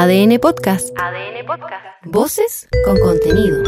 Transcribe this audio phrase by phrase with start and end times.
[0.00, 0.98] ADN Podcast.
[0.98, 1.84] ADN Podcast.
[2.04, 3.62] Voces con contenido.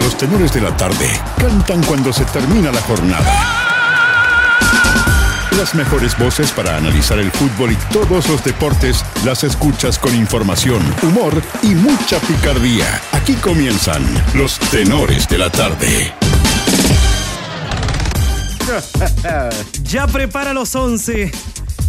[0.00, 1.08] Los tenores de la tarde
[1.38, 3.32] cantan cuando se termina la jornada.
[5.56, 10.82] Las mejores voces para analizar el fútbol y todos los deportes las escuchas con información,
[11.02, 11.32] humor
[11.62, 13.00] y mucha picardía.
[13.12, 14.02] Aquí comienzan
[14.34, 16.12] los tenores de la tarde.
[19.84, 21.30] Ya prepara los 11.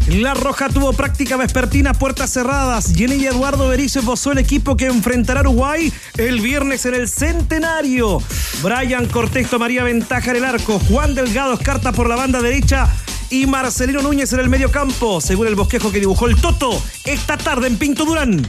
[0.07, 2.93] La Roja tuvo práctica vespertina puertas cerradas.
[2.95, 7.09] Jenny y Eduardo Berizzo esbozó el equipo que enfrentará a Uruguay el viernes en el
[7.09, 8.21] Centenario.
[8.63, 10.79] Brian Cortés tomaría ventaja en el arco.
[10.79, 12.87] Juan Delgado escarta por la banda derecha
[13.29, 17.37] y Marcelino Núñez en el medio campo, según el bosquejo que dibujó el Toto esta
[17.37, 18.47] tarde en Pinto Durán.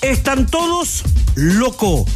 [0.00, 1.04] Están todos
[1.34, 2.06] loco.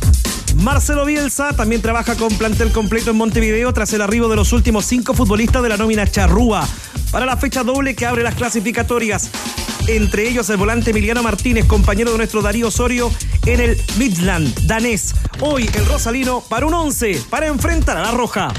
[0.62, 4.86] Marcelo Bielsa también trabaja con plantel completo en Montevideo tras el arribo de los últimos
[4.86, 6.66] cinco futbolistas de la nómina Charrúa
[7.10, 9.30] para la fecha doble que abre las clasificatorias.
[9.86, 13.12] Entre ellos el volante Emiliano Martínez, compañero de nuestro Darío Osorio
[13.44, 15.14] en el Midland danés.
[15.40, 18.52] Hoy el Rosalino para un 11 para enfrentar a la Roja.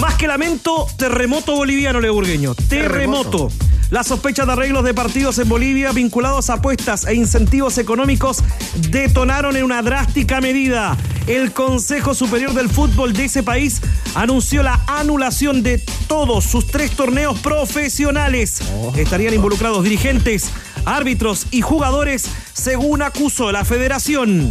[0.00, 2.54] Más que lamento, terremoto boliviano, Leburgueño.
[2.68, 3.50] Terremoto.
[3.90, 8.44] Las sospechas de arreglos de partidos en Bolivia vinculados a apuestas e incentivos económicos
[8.90, 10.94] detonaron en una drástica medida.
[11.26, 13.80] El Consejo Superior del Fútbol de ese país
[14.14, 18.60] anunció la anulación de todos sus tres torneos profesionales.
[18.94, 20.50] Estarían involucrados dirigentes,
[20.84, 24.50] árbitros y jugadores, según acusó la federación.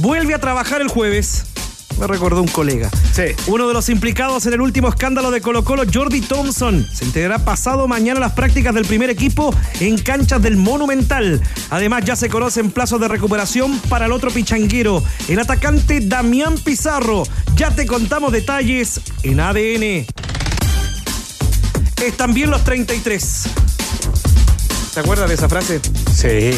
[0.00, 1.44] Vuelve a trabajar el jueves
[1.98, 2.90] me recordó un colega.
[3.12, 3.22] Sí.
[3.46, 7.44] Uno de los implicados en el último escándalo de Colo Colo, Jordi Thompson, se integrará
[7.44, 11.40] pasado mañana a las prácticas del primer equipo en canchas del Monumental.
[11.70, 17.24] Además, ya se conocen plazos de recuperación para el otro pichanguero, el atacante Damián Pizarro.
[17.56, 20.06] Ya te contamos detalles en ADN.
[22.02, 23.44] Están bien los 33.
[24.92, 25.80] ¿Te acuerdas de esa frase?
[26.14, 26.50] Sí.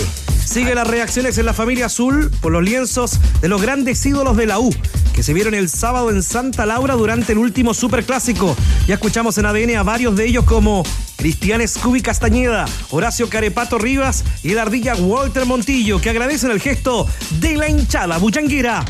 [0.44, 4.46] Sigue las reacciones en la familia azul por los lienzos de los grandes ídolos de
[4.46, 4.70] la U,
[5.16, 8.54] que se vieron el sábado en Santa Laura durante el último superclásico.
[8.86, 10.84] Ya escuchamos en ADN a varios de ellos como
[11.16, 17.08] Cristian Scooby Castañeda, Horacio Carepato Rivas y el ardilla Walter Montillo, que agradecen el gesto
[17.40, 18.84] de la hinchada buchanguera.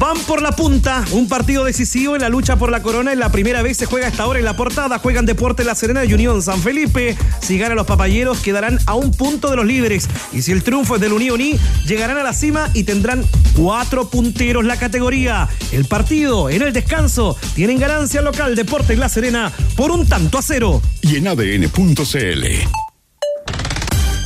[0.00, 3.12] Van por la punta, un partido decisivo en la lucha por la corona.
[3.12, 4.98] En la primera vez se juega hasta ahora en la portada.
[4.98, 7.18] Juegan Deporte La Serena y Unión San Felipe.
[7.42, 10.08] Si ganan los papayeros, quedarán a un punto de los líderes.
[10.32, 14.08] Y si el triunfo es del Unión Uní, llegarán a la cima y tendrán cuatro
[14.08, 15.50] punteros la categoría.
[15.70, 20.42] El partido en el descanso tienen ganancia local Deporte La Serena por un tanto a
[20.42, 20.80] cero.
[21.02, 22.89] Y en ADN.cl.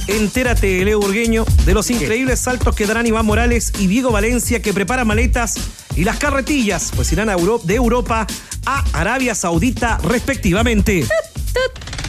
[0.07, 4.73] Entérate, Leo Burgueño, de los increíbles saltos que darán Iván Morales y Diego Valencia que
[4.75, 5.55] preparan maletas
[5.97, 8.27] y las carretillas, pues irán a de Europa
[8.67, 11.07] a Arabia Saudita respectivamente.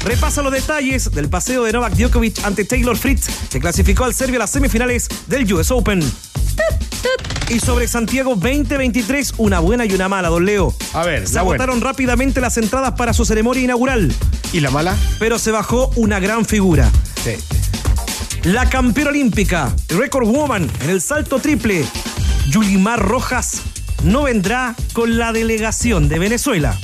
[0.03, 4.37] Repasa los detalles del paseo de Novak Djokovic ante Taylor Fritz, que clasificó al Serbia
[4.37, 6.03] a las semifinales del US Open.
[7.49, 10.75] Y sobre Santiago 2023, una buena y una mala, don Leo.
[10.93, 11.41] A ver, Se buena.
[11.41, 14.13] agotaron rápidamente las entradas para su ceremonia inaugural,
[14.51, 14.95] ¿Y la mala?
[15.19, 16.91] pero se bajó una gran figura.
[17.23, 17.31] Sí.
[18.45, 21.83] La campeona olímpica, Record Woman, en el salto triple,
[22.51, 23.63] Yulimar Rojas,
[24.03, 26.77] no vendrá con la delegación de Venezuela.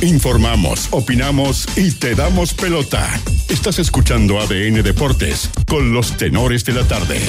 [0.00, 3.08] Informamos, opinamos y te damos pelota.
[3.48, 7.20] Estás escuchando ADN Deportes con los tenores de la tarde.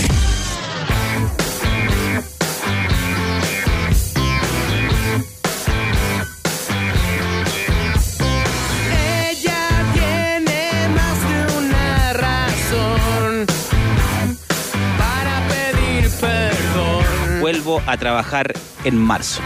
[17.85, 18.53] A trabajar
[18.84, 19.41] en marzo.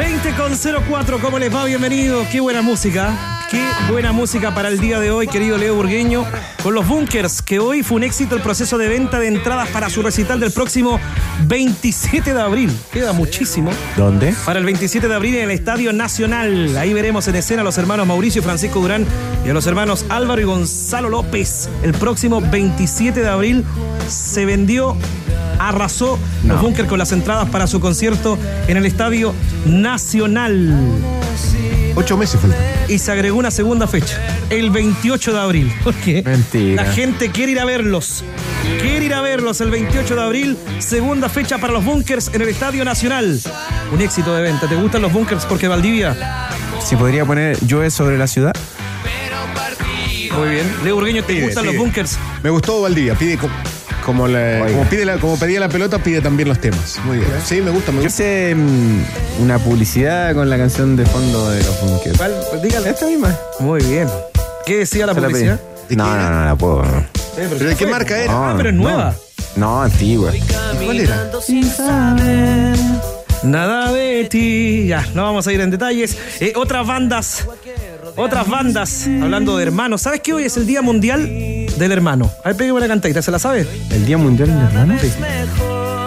[0.00, 1.66] 20 con 04, ¿cómo les va?
[1.66, 2.26] Bienvenidos.
[2.28, 3.46] Qué buena música.
[3.50, 6.24] Qué buena música para el día de hoy, querido Leo Burgueño.
[6.62, 9.90] Con los Bunkers, que hoy fue un éxito el proceso de venta de entradas para
[9.90, 10.98] su recital del próximo
[11.46, 12.74] 27 de abril.
[12.90, 13.72] Queda muchísimo.
[13.94, 14.34] ¿Dónde?
[14.46, 16.78] Para el 27 de abril en el Estadio Nacional.
[16.78, 19.04] Ahí veremos en escena a los hermanos Mauricio y Francisco Durán
[19.44, 21.68] y a los hermanos Álvaro y Gonzalo López.
[21.82, 23.66] El próximo 27 de abril
[24.08, 24.96] se vendió,
[25.68, 29.34] arrasó los Bunkers con las entradas para su concierto en el Estadio
[29.66, 30.74] Nacional.
[31.96, 32.58] Ocho meses faltan.
[32.88, 34.18] Y se agregó una segunda fecha,
[34.48, 35.72] el 28 de abril.
[35.84, 36.84] Porque Mentira.
[36.84, 38.24] la gente quiere ir a verlos.
[38.80, 42.48] Quiere ir a verlos el 28 de abril, segunda fecha para los Bunkers en el
[42.48, 43.40] Estadio Nacional.
[43.92, 44.68] Un éxito de venta.
[44.68, 46.48] ¿Te gustan los Bunkers porque Valdivia?
[46.84, 48.52] Si podría poner llueve sobre la ciudad.
[50.38, 50.66] Muy bien.
[50.84, 51.72] Leo Urgueño, ¿te Pide, gustan pide.
[51.74, 52.18] los Bunkers?
[52.42, 53.14] Me gustó Valdivia.
[53.14, 53.36] Pide,
[54.04, 54.68] Como, la- Oiga.
[54.78, 56.98] como, pide la- como pedía la pelota, pide también los temas.
[57.04, 57.30] Muy bien.
[57.44, 58.22] Sí, me gusta, me Yo gusta.
[58.22, 62.16] hice mm, una publicidad con la canción de fondo de los Bunkers.
[62.16, 62.34] ¿Cuál?
[62.62, 62.90] Dígale.
[62.90, 63.36] Esta misma.
[63.60, 64.08] Muy bien.
[64.66, 65.34] ¿Qué decía la Se la pedí.
[65.34, 65.60] publicidad?
[65.88, 66.30] ¿De No, qué no, era?
[66.30, 66.82] no, la puedo.
[66.84, 67.04] no.
[67.36, 68.32] ¿Pero de qué marca era?
[68.50, 69.14] Ah, pero es nueva.
[69.56, 70.32] No, antigua.
[70.84, 71.30] ¿Cuál era?
[73.42, 74.86] Nada de ti.
[74.86, 76.16] Ya, no vamos a ir en detalles.
[76.40, 77.46] Eh, otras bandas.
[78.16, 79.06] Otras bandas.
[79.06, 80.02] Hablando de hermanos.
[80.02, 82.30] ¿Sabes qué hoy es el Día Mundial del Hermano?
[82.44, 83.22] A ver, pégame una cantadita.
[83.22, 83.66] ¿Se la sabe?
[83.90, 84.98] ¿El Día Mundial del Hermano?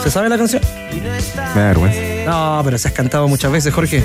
[0.04, 0.62] ¿Se sabe la canción?
[0.92, 2.00] Me da vergüenza.
[2.26, 4.04] No, pero se has cantado muchas veces, Jorge.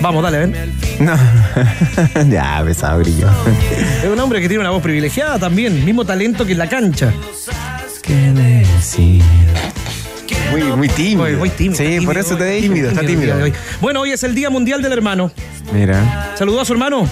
[0.00, 0.74] Vamos, dale, ven.
[1.00, 1.14] No.
[2.30, 3.28] ya, pesado brillo.
[4.02, 5.84] Es un hombre que tiene una voz privilegiada también.
[5.84, 7.12] Mismo talento que en la cancha.
[8.02, 9.22] ¿Qué decir?
[10.50, 11.22] Muy, muy tímido.
[11.22, 11.76] Muy, muy tímido.
[11.76, 12.68] Sí, tímido por eso te dije.
[12.68, 13.34] Tímido, está tímido.
[13.80, 15.30] Bueno, hoy es el Día Mundial del Hermano.
[15.72, 16.32] Mira.
[16.36, 17.08] ¿Saludó a su hermano?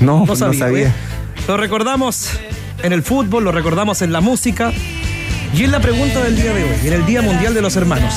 [0.00, 0.88] No, No no sabía.
[0.88, 0.92] ¿eh?
[1.48, 2.30] Lo recordamos
[2.82, 4.72] en el fútbol, lo recordamos en la música.
[5.54, 8.14] Y es la pregunta del día de hoy, en el Día Mundial de los Hermanos.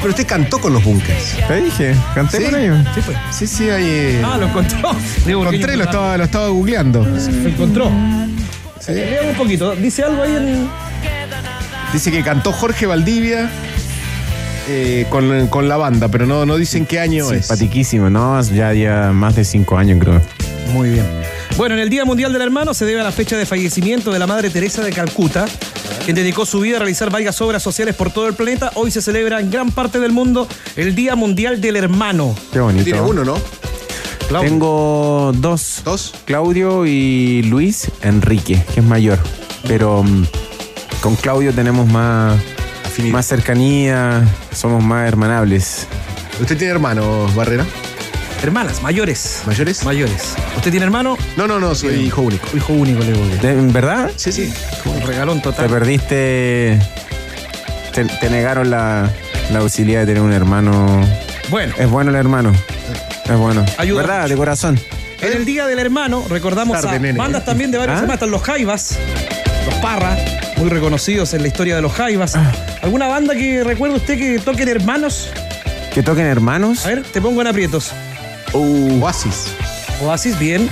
[0.00, 1.36] Pero usted cantó con los bunkers.
[1.46, 2.44] Te dije, canté Sí.
[2.44, 2.78] con ellos.
[2.94, 3.18] Sí, pues.
[3.30, 3.84] Sí, sí, ahí.
[3.86, 4.96] eh, Ah, lo encontró.
[5.26, 7.04] Diego lo encontré, lo estaba, lo estaba googleando.
[7.04, 7.90] Lo encontró.
[8.80, 8.94] Sí.
[8.94, 9.76] Lea un poquito.
[9.76, 10.68] Dice algo ahí en.
[11.92, 13.50] Dice que cantó Jorge Valdivia
[14.68, 17.46] eh, con, con la banda, pero no, no dicen qué año es.
[17.46, 18.40] Simpatiquísimo, ¿no?
[18.42, 20.20] Ya ya más de cinco años, creo.
[20.72, 21.06] Muy bien.
[21.56, 24.18] Bueno, en el Día Mundial del Hermano se debe a la fecha de fallecimiento de
[24.18, 25.44] la Madre Teresa de Calcuta,
[26.04, 28.70] quien dedicó su vida a realizar varias obras sociales por todo el planeta.
[28.74, 32.34] Hoy se celebra en gran parte del mundo el Día Mundial del Hermano.
[32.52, 32.84] Qué bonito.
[32.84, 33.34] Tiene uno, ¿no?
[34.28, 34.48] Claudio.
[34.48, 35.82] Tengo dos.
[35.84, 36.14] Dos.
[36.24, 39.18] Claudio y Luis Enrique, que es mayor.
[39.68, 40.24] Pero mm,
[41.02, 42.40] con Claudio tenemos más,
[42.92, 43.12] Afinidad.
[43.14, 44.22] más cercanía,
[44.54, 45.86] somos más hermanables.
[46.40, 47.64] ¿Usted tiene hermanos, Barrera?
[48.42, 49.42] Hermanas, mayores.
[49.46, 49.84] ¿Mayores?
[49.84, 50.34] Mayores.
[50.56, 51.16] ¿Usted tiene hermano?
[51.36, 52.46] No, no, no, soy hijo único.
[52.56, 53.26] Hijo único, le digo.
[53.40, 54.10] ¿De- ¿En verdad?
[54.16, 54.52] Sí, sí.
[54.84, 55.68] Un regalón Te total.
[55.70, 56.78] perdiste.
[57.94, 59.08] Te, te negaron la,
[59.52, 61.00] la posibilidad de tener un hermano.
[61.50, 62.52] Bueno, Es bueno el hermano.
[63.24, 63.64] Es bueno.
[63.78, 64.16] Ayuda ¿Verdad?
[64.22, 64.28] mucho.
[64.30, 64.80] De corazón.
[65.20, 67.18] en el Día del Hermano recordamos Tarde, a nene.
[67.18, 68.00] bandas también de varios ¿Ah?
[68.00, 68.14] temas.
[68.14, 68.98] Están los Jaivas,
[69.66, 70.16] los Parra,
[70.56, 72.34] muy reconocidos en la historia de los Jaivas.
[72.34, 72.50] Ah.
[72.82, 75.30] ¿Alguna banda que recuerde usted que toquen hermanos?
[75.94, 76.84] Que toquen hermanos.
[76.84, 77.92] A ver, te pongo en aprietos.
[78.52, 79.46] Uh, Oasis.
[80.02, 80.68] Oasis, bien.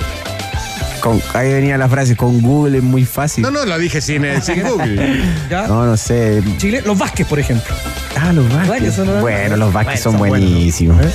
[1.01, 3.43] con- ahí venía la frase, con Google es muy fácil.
[3.43, 5.23] No, no, lo dije sin, sin Google.
[5.51, 5.67] ¿Ya?
[5.67, 6.43] No, no sé.
[6.59, 7.75] Chile, los Vázquez, por ejemplo.
[8.21, 8.95] Ah, los Vázquez Vázquez.
[8.95, 11.07] son- Bueno, los Vázquez Bueno, son buenísimos.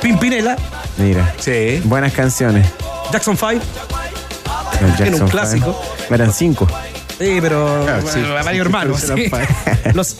[0.00, 0.56] Pimpinela,
[0.98, 1.32] Mira.
[1.38, 1.80] Sí.
[1.84, 2.66] Buenas canciones.
[3.12, 3.52] Jackson 5.
[4.80, 5.80] Los un Jackson clásico.
[6.08, 6.14] Five.
[6.16, 6.66] Eran cinco.
[7.22, 8.20] Sí, pero sí.
[8.20, 9.00] bueno, varios hermanos.
[9.00, 9.30] Sí.
[9.94, 10.16] Los,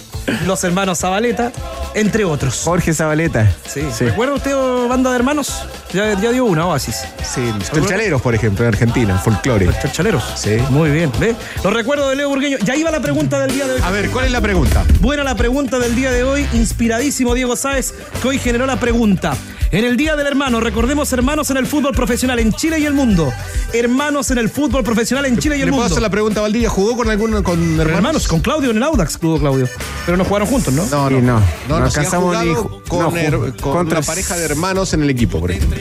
[0.47, 1.51] los hermanos Zabaleta,
[1.95, 2.61] entre otros.
[2.65, 3.51] Jorge Zabaleta.
[3.67, 3.83] Sí.
[4.01, 5.65] ¿Recuerda usted oh, banda de hermanos?
[5.93, 7.05] Ya, ya dio una, Oasis.
[7.25, 9.67] Sí, Chalchaleros, por ejemplo, en Argentina, folclore.
[9.67, 10.23] Los Chachaleros.
[10.37, 10.59] Sí.
[10.71, 11.11] Muy bien.
[11.19, 11.35] ¿Ve?
[11.65, 12.59] Los recuerdos de Leo Burgueño.
[12.59, 13.81] Ya iba la pregunta del día de hoy.
[13.83, 14.85] A ver, ¿cuál es la pregunta?
[15.01, 16.47] Buena la pregunta del día de hoy.
[16.53, 19.35] Inspiradísimo Diego Sáez, que hoy generó la pregunta.
[19.73, 22.93] En el Día del Hermano, recordemos hermanos en el fútbol profesional en Chile y el
[22.93, 23.33] mundo.
[23.73, 25.95] Hermanos en el fútbol profesional en Chile y el ¿Le puedo mundo.
[25.95, 26.69] hacer la pregunta Valdivia?
[26.69, 27.97] ¿Jugó con alguno con hermanos?
[27.97, 28.29] hermanos?
[28.29, 29.67] con Claudio en el Audax, Club Claudio.
[30.05, 30.85] Pero no jugaron juntos, ¿no?
[30.91, 31.21] No, no.
[31.23, 31.41] no.
[31.69, 34.93] No, No alcanzamos ni jugado ju- con, no, her- con contra- una pareja de hermanos
[34.93, 35.79] en el equipo, por ejemplo.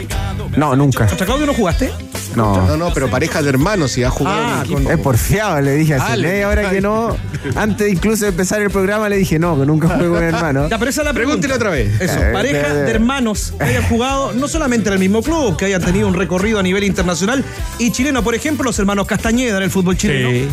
[0.56, 1.08] No, nunca.
[1.08, 1.92] ¿Contra Claudio no jugaste?
[2.36, 2.66] No.
[2.66, 4.92] No, no, pero pareja de hermanos y ha jugado Ah, en el equipo.
[4.92, 7.18] Es porfiado, le dije hace media hora que no.
[7.58, 10.70] Antes incluso de empezar el programa le dije no, que nunca juego con hermano.
[10.70, 11.42] Ya, pero esa es la pregunta.
[11.42, 12.00] Pregúntele otra vez.
[12.00, 15.82] Eso, Eh, pareja de hermanos hayan jugado no solamente en el mismo club, que hayan
[15.82, 17.44] tenido un recorrido a nivel internacional
[17.80, 20.30] y chileno, por ejemplo, los hermanos Castañeda en el fútbol chileno.
[20.30, 20.48] Sí.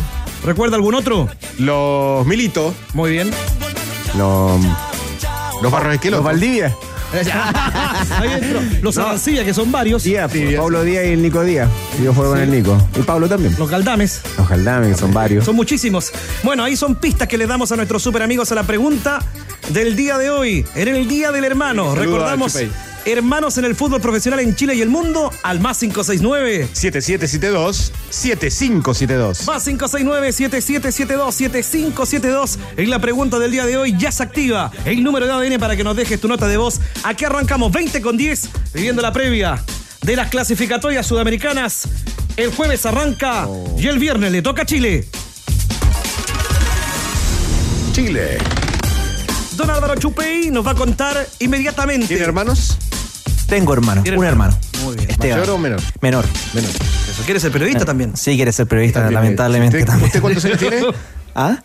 [0.45, 1.27] ¿Recuerda algún otro?
[1.57, 3.31] Los Milito, Muy bien.
[4.17, 4.59] Los,
[5.61, 6.25] los Barros los Esquelotos.
[6.25, 6.75] Valdivia.
[8.19, 8.61] Ahí entró.
[8.81, 10.03] Los Arancilla, que son varios.
[10.03, 11.67] Díaz, Sí, Pablo Díaz y el Nico Díaz.
[12.03, 12.77] Yo juego con el Nico.
[12.97, 13.55] Y Pablo también.
[13.57, 14.21] Los Galdames.
[14.37, 15.43] Los Jaldames, que son varios.
[15.43, 16.11] Son muchísimos.
[16.43, 19.19] Bueno, ahí son pistas que le damos a nuestros super amigos a la pregunta
[19.69, 20.65] del día de hoy.
[20.75, 21.95] En el Día del Hermano.
[21.95, 22.55] Recordamos.
[23.05, 26.69] Hermanos en el fútbol profesional en Chile y el mundo al más 569.
[26.73, 29.47] 7772 7572.
[29.47, 32.57] Más 569-7772-7572.
[32.77, 35.75] En la pregunta del día de hoy ya se activa el número de ADN para
[35.75, 36.79] que nos dejes tu nota de voz.
[37.03, 39.63] Aquí arrancamos 20 con 10, viviendo la previa
[40.01, 41.87] de las clasificatorias sudamericanas.
[42.37, 45.05] El jueves arranca y el viernes le toca a Chile.
[47.91, 48.37] Chile.
[49.55, 52.07] Don Álvaro Chupey nos va a contar inmediatamente.
[52.07, 52.77] ¿Tiene hermanos?
[53.49, 54.53] Tengo hermano, ¿Tiene un hermano?
[54.53, 54.85] hermano.
[54.85, 55.09] Muy bien.
[55.09, 55.39] Esteban.
[55.39, 55.81] ¿Mayor o menor?
[56.01, 56.25] Menor.
[56.53, 56.69] Menor.
[56.69, 58.15] Eso, ¿Quiere ser periodista también?
[58.15, 60.07] Sí, quiere ser periodista, También, lamentablemente ¿Usted, también.
[60.07, 60.81] ¿Usted cuántos años tiene?
[61.35, 61.57] ¿Ah?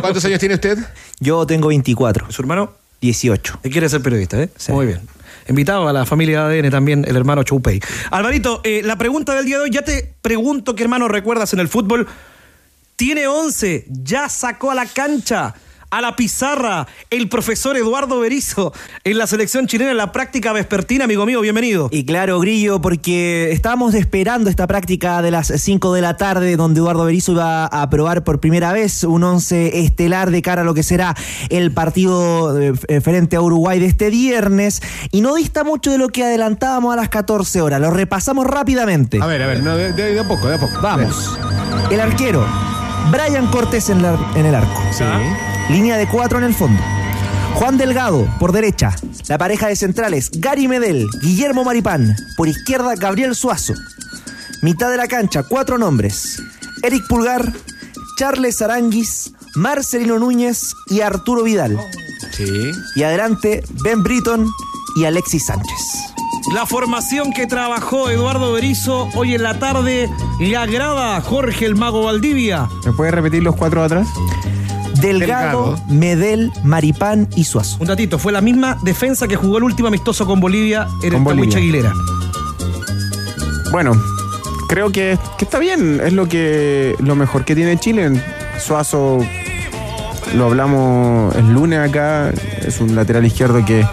[0.00, 0.78] ¿Cuántos años tiene usted?
[1.20, 2.72] Yo tengo 24, ¿Su hermano?
[3.00, 3.60] 18.
[3.64, 4.50] Y quiere ser periodista, ¿eh?
[4.56, 4.72] Sí.
[4.72, 5.00] Muy bien.
[5.48, 7.80] Invitado a la familia ADN también, el hermano Choupey.
[8.10, 11.60] Alvarito, eh, la pregunta del día de hoy, ya te pregunto qué hermano recuerdas en
[11.60, 12.06] el fútbol.
[12.94, 15.54] Tiene 11, ya sacó a la cancha
[15.92, 18.72] a la pizarra el profesor Eduardo Berizo
[19.04, 21.88] en la selección chilena en la práctica vespertina, amigo mío, bienvenido.
[21.92, 26.80] Y claro, Grillo, porque estábamos esperando esta práctica de las 5 de la tarde, donde
[26.80, 30.72] Eduardo Berizzo iba a probar por primera vez un once estelar de cara a lo
[30.72, 31.14] que será
[31.50, 32.72] el partido eh,
[33.02, 34.80] frente a Uruguay de este viernes.
[35.10, 37.82] Y no dista mucho de lo que adelantábamos a las 14 horas.
[37.82, 39.18] Lo repasamos rápidamente.
[39.20, 40.80] A ver, a ver, no, de, de- de a poco, de a poco.
[40.80, 41.38] Vamos.
[41.90, 42.46] El arquero,
[43.10, 44.80] Brian Cortés en, la- en el arco.
[44.90, 45.04] Sí.
[45.68, 46.82] Línea de cuatro en el fondo.
[47.54, 48.94] Juan Delgado, por derecha.
[49.28, 52.16] La pareja de centrales, Gary Medel, Guillermo Maripán.
[52.36, 53.74] Por izquierda, Gabriel Suazo.
[54.62, 56.42] Mitad de la cancha, cuatro nombres.
[56.82, 57.52] Eric Pulgar,
[58.18, 61.78] Charles Aranguis, Marcelino Núñez y Arturo Vidal.
[62.32, 62.72] Sí.
[62.96, 64.50] Y adelante, Ben Britton
[64.96, 66.12] y Alexis Sánchez.
[66.54, 71.76] La formación que trabajó Eduardo Berizo hoy en la tarde le agrada a Jorge el
[71.76, 72.68] Mago Valdivia.
[72.84, 74.08] ¿Me puedes repetir los cuatro atrás?
[75.02, 75.84] Delgado, Delgado.
[75.88, 77.76] Medel, Maripán y Suazo.
[77.80, 81.18] Un datito, fue la misma defensa que jugó el último amistoso con Bolivia en Con
[81.18, 81.58] el Bolivia.
[81.58, 81.92] Aguilera.
[83.70, 83.92] Bueno,
[84.68, 86.00] creo que, que está bien.
[86.04, 88.10] Es lo que lo mejor que tiene Chile.
[88.58, 89.18] Suazo,
[90.36, 92.30] lo hablamos el lunes acá,
[92.64, 93.84] es un lateral izquierdo que,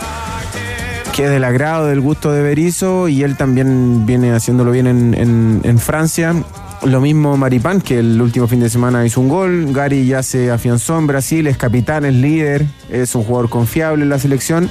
[1.16, 5.14] que es del agrado, del gusto de Berizzo y él también viene haciéndolo bien en,
[5.14, 6.36] en- en Francia.
[6.84, 9.74] Lo mismo Maripán, que el último fin de semana hizo un gol.
[9.74, 14.10] Gary ya se afianzó en Brasil, es capitán, es líder, es un jugador confiable en
[14.10, 14.70] la selección.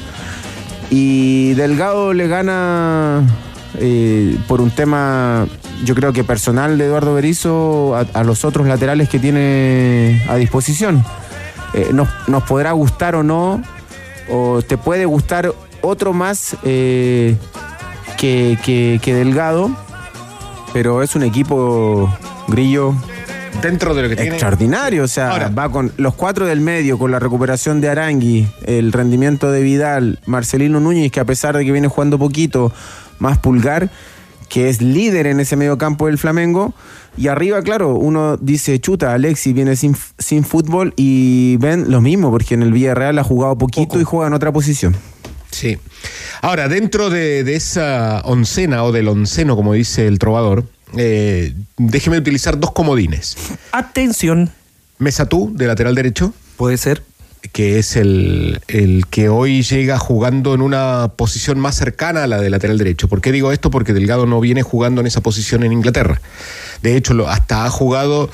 [0.90, 3.22] Y Delgado le gana
[3.78, 5.46] eh, por un tema,
[5.84, 11.04] yo creo que personal de Eduardo Berizzo a, los otros laterales que tiene a disposición.
[11.74, 13.62] Eh, nos, nos podrá gustar o no,
[14.30, 17.36] o te puede gustar otro más eh,
[18.16, 19.70] que, que- que Delgado,
[20.72, 22.12] pero es un equipo
[22.48, 22.94] grillo
[23.62, 24.30] Dentro de lo que tiene.
[24.32, 25.02] extraordinario.
[25.02, 28.92] O sea, Ahora- va con los cuatro del medio, con la recuperación de Arangui, el
[28.92, 32.72] rendimiento de Vidal, Marcelino Núñez, que a pesar de que viene jugando poquito,
[33.18, 33.90] más pulgar,
[34.48, 36.72] que es líder en ese medio campo del Flamengo.
[37.16, 42.30] Y arriba, claro, uno dice, chuta, Alexis viene sin, sin fútbol y ven lo mismo,
[42.30, 44.94] porque en el Villarreal ha jugado poquito y juega en otra posición.
[45.50, 45.78] Sí.
[46.42, 50.64] Ahora, dentro de, de esa oncena o del onceno, como dice el trovador,
[50.96, 53.36] eh, déjeme utilizar dos comodines.
[53.72, 54.50] Atención,
[54.98, 57.02] Mesatú, de lateral derecho, puede ser.
[57.52, 62.40] que es el, el que hoy llega jugando en una posición más cercana a la
[62.40, 63.08] de lateral derecho.
[63.08, 63.70] ¿Por qué digo esto?
[63.70, 66.20] Porque Delgado no viene jugando en esa posición en Inglaterra.
[66.82, 68.28] De hecho, lo- hasta ha jugado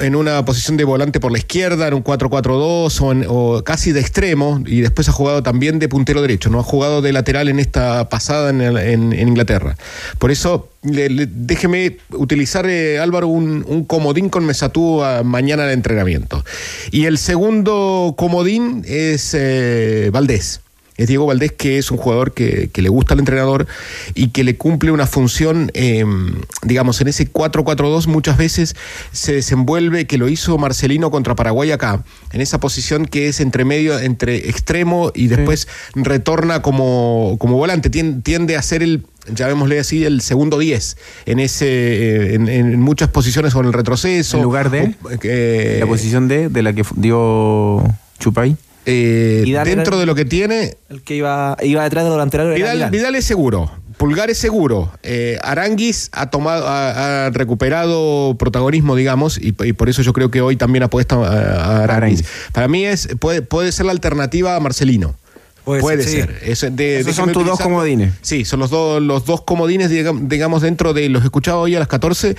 [0.00, 4.62] en una posición de volante por la izquierda, en un 4-4-2 o, casi de extremo,
[4.66, 8.08] y después ha jugado también de puntero derecho, no ha jugado de lateral en esta
[8.08, 9.76] pasada en, Inglaterra.
[10.18, 16.44] Por eso, le- déjeme utilizar, eh, Álvaro, un, comodín con Mesatú ah, mañana de entrenamiento.
[16.90, 20.60] Y el segundo comodín es eh, Valdés.
[20.98, 23.66] Es Diego Valdés, que es un jugador que, que le gusta al entrenador
[24.14, 26.04] y que le cumple una función, eh,
[26.62, 28.74] digamos, en ese 4-4-2 muchas veces
[29.12, 33.64] se desenvuelve, que lo hizo Marcelino contra Paraguay acá, en esa posición que es entre
[33.66, 39.78] medio, entre extremo y después retorna como, como volante, Tien- tiende a ser el, llamémosle
[39.78, 44.38] así, el segundo 10 en, ese, en, en muchas posiciones con el retroceso.
[44.38, 44.94] ¿En lugar de?
[45.02, 47.82] O, eh, la posición de, de la que dio
[48.18, 48.56] Chupay.
[48.86, 52.76] Eh, dentro de lo que tiene, El que iba, iba detrás de laterales era Vidal,
[52.76, 52.90] Vidal.
[52.90, 53.70] Vidal es seguro.
[53.98, 54.92] Pulgar es seguro.
[55.02, 60.30] Eh, Aranguis ha tomado, ha, ha recuperado protagonismo, digamos, y, y por eso yo creo
[60.30, 62.20] que hoy también apuesta a, a Aranguis.
[62.22, 62.24] Aranguis.
[62.52, 65.14] Para mí es puede, puede ser la alternativa a Marcelino.
[65.64, 66.48] Puede Puede, ser, ser.
[66.48, 68.12] Es de- Esos son tus dos comodines.
[68.22, 71.80] Sí, son los, dos los dos comodines, digam- digamos, dentro de los escuchados hoy a
[71.80, 72.36] las 14.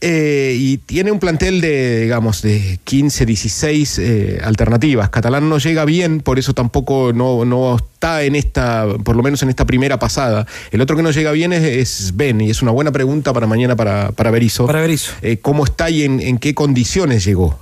[0.00, 5.10] Eh, y tiene un plantel de, digamos, de 15, 16 eh, alternativas.
[5.10, 9.42] Catalán no llega bien, por eso tampoco no, no está en esta, por lo menos
[9.42, 10.46] en esta primera pasada.
[10.70, 13.46] El otro que no llega bien es, es Ben, y es una buena pregunta para
[13.46, 14.66] mañana para, para Berizzo.
[14.66, 15.12] Para Berizzo.
[15.22, 17.58] Eh, ¿Cómo está y en, en qué condiciones llegó?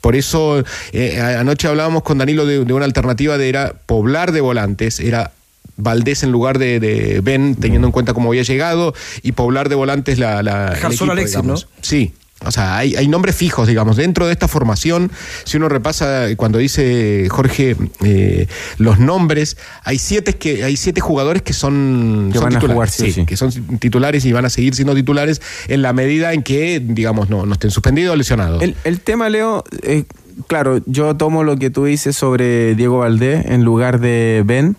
[0.00, 4.40] Por eso, eh, anoche hablábamos con Danilo de, de una alternativa de era poblar de
[4.40, 5.32] volantes, era
[5.80, 9.74] Valdés en lugar de, de Ben, teniendo en cuenta cómo había llegado, y poblar de
[9.74, 11.68] volantes la, la Dejar el solo a equipo, Alexis, digamos.
[11.70, 11.82] ¿no?
[11.82, 12.12] Sí.
[12.42, 15.12] O sea, hay, hay nombres fijos, digamos, dentro de esta formación,
[15.44, 18.46] si uno repasa, cuando dice Jorge eh,
[18.78, 22.74] los nombres, hay siete que hay siete jugadores que son, Que son van a titulares,
[22.74, 23.26] jugar, sí o sí.
[23.26, 27.28] que son titulares y van a seguir siendo titulares en la medida en que, digamos,
[27.28, 28.62] no, no estén suspendidos o lesionados.
[28.62, 30.04] El, el tema, Leo, eh,
[30.46, 34.76] claro, yo tomo lo que tú dices sobre Diego Valdés en lugar de Ben.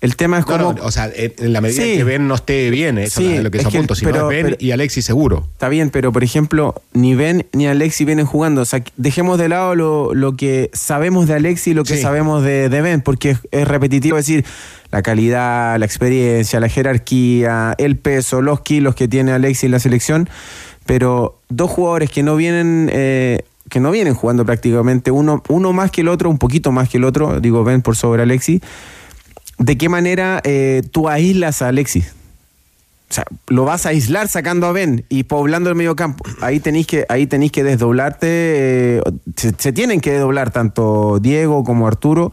[0.00, 0.72] El tema es No, como...
[0.72, 1.90] no, o sea, en la medida Sí.
[1.92, 3.76] en que Ben no esté bien, eso Sí, es lo que es es a que-
[3.78, 3.94] punto.
[3.94, 5.46] Si pero- no es Ben pero- y Alexis seguro.
[5.52, 8.62] Está bien, pero por ejemplo, ni Ben ni Alexi vienen jugando.
[8.62, 12.02] O sea, dejemos de lado lo, lo que sabemos de Alexi y lo que Sí.
[12.02, 14.46] sabemos de, de Ben, porque es, es repetitivo decir
[14.90, 19.80] la calidad, la experiencia, la jerarquía, el peso, los kilos que tiene Alexi en la
[19.80, 20.30] selección.
[20.86, 22.88] Pero dos jugadores que no vienen.
[22.92, 26.88] eh, que no vienen jugando prácticamente, uno, uno más que el otro, un poquito más
[26.88, 28.60] que el otro, digo Ben por sobre Alexi.
[29.60, 32.12] ¿De qué manera eh, tú aíslas a Alexis?
[33.10, 36.24] O sea, lo vas a aislar sacando a Ben y poblando el medio campo.
[36.40, 38.26] Ahí tenéis que, ahí tenéis que desdoblarte.
[38.98, 39.02] eh,
[39.36, 42.32] se, se tienen que desdoblar tanto Diego como Arturo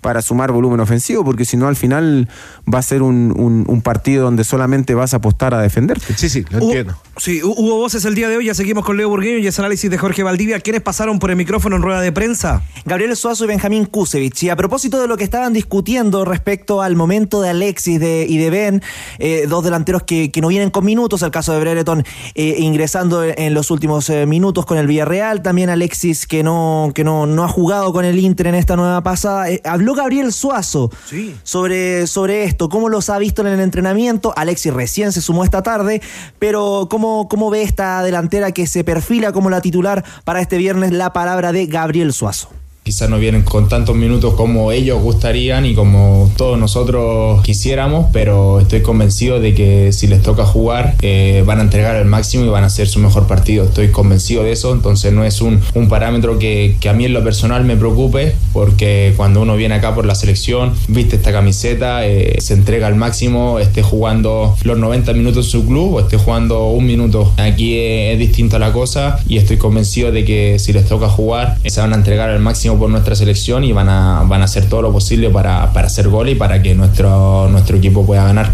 [0.00, 2.28] para sumar volumen ofensivo, porque si no al final
[2.72, 6.12] va a ser un, un- un partido donde solamente vas a apostar a defenderte.
[6.14, 6.94] Sí, sí, lo entiendo.
[7.16, 9.60] Sí, hu- hubo voces el día de hoy, ya seguimos con Leo Burgueño y ese
[9.60, 10.58] análisis de Jorge Valdivia.
[10.58, 12.62] ¿Quiénes pasaron por el micrófono en rueda de prensa?
[12.84, 14.42] Gabriel Suazo y Benjamín Kusevich.
[14.42, 18.36] Y a propósito de lo que estaban discutiendo respecto al momento de Alexis de- y
[18.38, 18.82] de Ben,
[19.20, 22.04] eh, dos delanteros que, que no vienen con minutos, el caso de Brereton
[22.34, 27.04] eh, ingresando en los últimos eh, minutos con el Villarreal, también Alexis que no, que
[27.04, 29.46] no, no ha jugado con el Inter en esta nueva pasada.
[29.62, 31.34] Habló Gabriel Suazo Sí.
[31.44, 34.34] sobre, sobre esto, cómo los ha visto en el entrenamiento.
[34.36, 36.02] Alexis recién se sumó esta tarde,
[36.40, 40.92] pero cómo, cómo ve esta delantera que se perfila como la titular para este viernes,
[40.92, 42.48] la palabra de Gabriel Suazo.
[42.84, 48.60] Quizás no vienen con tantos minutos como ellos gustarían y como todos nosotros quisiéramos, pero
[48.60, 52.48] estoy convencido de que si les toca jugar eh, van a entregar el máximo y
[52.48, 53.64] van a hacer su mejor partido.
[53.64, 57.14] Estoy convencido de eso, entonces no es un, un parámetro que, que a mí en
[57.14, 62.06] lo personal me preocupe, porque cuando uno viene acá por la selección, viste esta camiseta,
[62.06, 66.18] eh, se entrega al máximo, esté jugando los 90 minutos en su club o esté
[66.18, 67.32] jugando un minuto.
[67.38, 71.56] Aquí es, es distinta la cosa y estoy convencido de que si les toca jugar,
[71.64, 74.44] eh, se van a entregar al máximo por nuestra selección y van a, van a
[74.44, 78.24] hacer todo lo posible para, para hacer gol y para que nuestro, nuestro equipo pueda
[78.24, 78.52] ganar.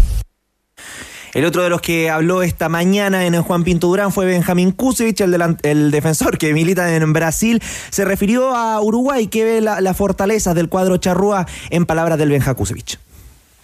[1.33, 4.71] El otro de los que habló esta mañana en el Juan Pinto Durán fue Benjamín
[4.71, 7.61] Kusevich, el, defensor que milita en Brasil.
[7.89, 12.29] Se refirió a Uruguay, que ve la- las fortalezas del cuadro charrúa en palabras del
[12.31, 12.99] Benja Kusevich.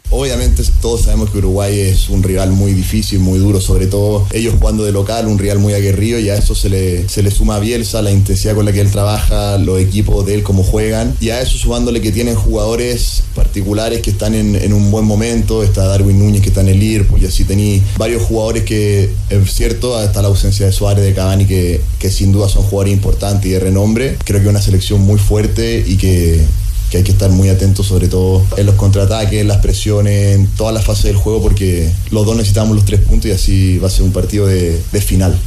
[0.09, 4.55] Obviamente todos sabemos que Uruguay es un rival muy difícil, muy duro, sobre todo ellos
[4.57, 7.57] jugando de local, un rival muy aguerrido y a eso se le, se le suma
[7.57, 11.15] a Bielsa, la intensidad con la que él trabaja, los equipos de él cómo juegan.
[11.19, 15.63] Y a eso sumándole que tienen jugadores particulares que están en, en un buen momento,
[15.63, 19.53] está Darwin Núñez que está en el Liverpool y así tení varios jugadores que es
[19.53, 23.45] cierto, hasta la ausencia de Suárez, de Cavani que, que sin duda son jugadores importantes
[23.45, 26.41] y de renombre, creo que una selección muy fuerte y que
[26.89, 30.73] que hay que estar muy atentos sobre todo en los contraataques, las presiones, en todas
[30.73, 33.91] las fases del juego porque los dos necesitamos los tres puntos y así va a
[33.91, 35.37] ser un partido de final.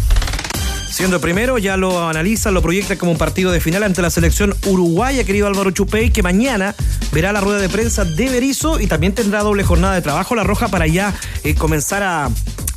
[0.90, 4.10] Siendo el primero, ya lo analiza, lo proyecta como un partido de final ante la
[4.10, 6.74] selección uruguaya, querido Álvaro Chupey, que mañana
[7.12, 10.42] verá la rueda de prensa de Berizzo y también tendrá doble jornada de trabajo la
[10.42, 12.28] Roja para ya eh, comenzar a,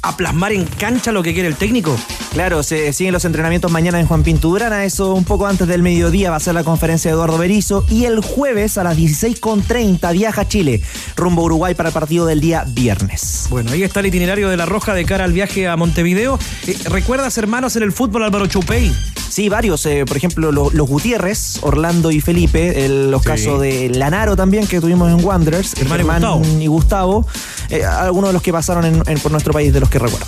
[0.03, 1.97] a plasmar en cancha lo que quiere el técnico.
[2.33, 4.73] Claro, se siguen los entrenamientos mañana en Juan Pinto Durán.
[4.73, 7.85] A eso un poco antes del mediodía va a ser la conferencia de Eduardo Berizzo.
[7.89, 10.81] Y el jueves a las 16.30 viaja a Chile,
[11.15, 13.47] rumbo a Uruguay para el partido del día viernes.
[13.49, 16.37] Bueno, ahí está el itinerario de la Roja de cara al viaje a Montevideo.
[16.67, 18.91] Eh, ¿Recuerdas, hermanos, en el fútbol Álvaro Chupey?
[19.29, 19.85] Sí, varios.
[19.87, 22.85] eh, por ejemplo, lo- los Gutiérrez, Orlando y Felipe.
[22.85, 23.27] el- los Sí.
[23.27, 25.73] casos de Lanaro también, que tuvimos en Wanderers.
[25.73, 26.61] Germán y Germán Gustavo.
[26.61, 27.27] y Gustavo.
[27.69, 30.27] eh, algunos de los que pasaron en- en- por nuestro país, de los que recuerdo.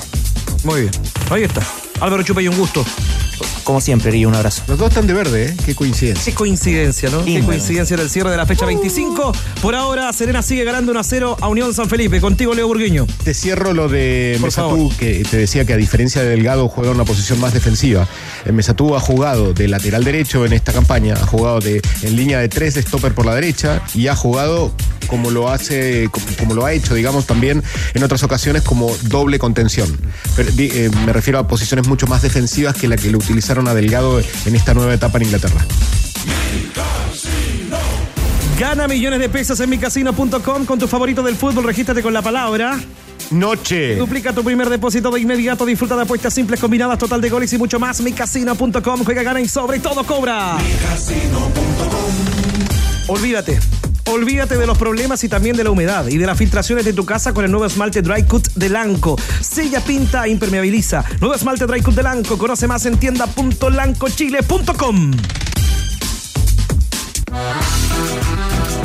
[0.63, 0.91] Muy bien.
[1.29, 1.61] Ahí está.
[1.99, 2.83] Álvaro Chupey, un gusto.
[3.63, 4.63] Como siempre, y un abrazo.
[4.67, 5.55] Los dos están de verde, ¿eh?
[5.65, 6.23] Qué coincidencia.
[6.23, 7.25] Qué coincidencia, ¿no?
[7.25, 9.31] Qué coincidencia en el cierre de la fecha 25.
[9.61, 12.21] Por ahora, Serena sigue ganando 1 a 0 a Unión San Felipe.
[12.21, 13.07] Contigo, Leo Burgueño.
[13.23, 16.95] Te cierro lo de Mesatú, que te decía que a diferencia de Delgado juega en
[16.95, 18.07] una posición más defensiva.
[18.45, 22.39] Eh, Mesatú ha jugado de lateral derecho en esta campaña, ha jugado de, en línea
[22.39, 24.71] de tres de stopper por la derecha y ha jugado
[25.07, 29.39] como lo hace, como, como lo ha hecho, digamos, también en otras ocasiones como doble
[29.39, 29.97] contención.
[30.35, 34.19] Pero, eh, me refiero a posiciones mucho más defensivas que la que utilizaron a Delgado
[34.19, 35.65] en esta nueva etapa en Inglaterra.
[38.59, 41.65] Gana millones de pesos en micasino.com con tu favorito del fútbol.
[41.65, 42.79] Regístrate con la palabra.
[43.31, 43.95] Noche.
[43.95, 45.65] Duplica tu primer depósito de inmediato.
[45.65, 47.99] Disfruta de apuestas simples combinadas, total de goles y mucho más.
[47.99, 49.03] Micasino.com.
[49.03, 50.57] Juega, gana y sobre todo cobra.
[53.07, 53.59] Olvídate.
[54.07, 57.05] Olvídate de los problemas y también de la humedad y de las filtraciones de tu
[57.05, 59.17] casa con el nuevo esmalte Dry Cut de Lanco.
[59.41, 61.03] Sella, pinta, impermeabiliza.
[61.19, 62.37] Nuevo esmalte Dry Cut de Lanco.
[62.37, 65.11] Conoce más en tienda.lancochile.com.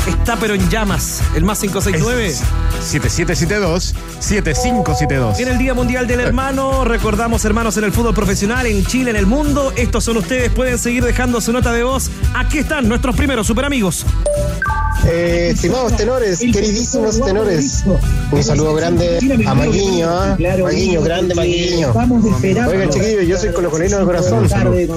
[0.06, 1.22] Está pero en llamas.
[1.34, 2.34] El más 569.
[2.80, 5.40] 7772 7572.
[5.40, 9.16] En el Día Mundial del Hermano, recordamos hermanos en el fútbol profesional, en Chile, en
[9.16, 9.72] el mundo.
[9.76, 12.10] Estos son ustedes, pueden seguir dejando su nota de voz.
[12.34, 14.06] Aquí están nuestros primeros super amigos.
[15.06, 17.84] Eh, estimados tenores, queridísimos tenores,
[18.30, 20.36] un saludo grande a Maguiño, ¿ah?
[20.38, 21.92] Maguiño, grande Maguiño.
[22.68, 24.46] Oigan, chiquillos, yo soy colocolino de corazón,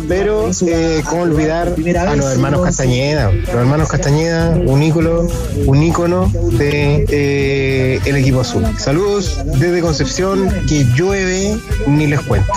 [0.08, 3.32] pero eh, cómo olvidar a los hermanos Castañeda.
[3.32, 5.28] Los hermanos Castañeda, un ícono,
[5.66, 8.64] un ícono de eh, el equipo azul.
[8.78, 12.52] Saludos desde Concepción, que llueve, ni les cuento.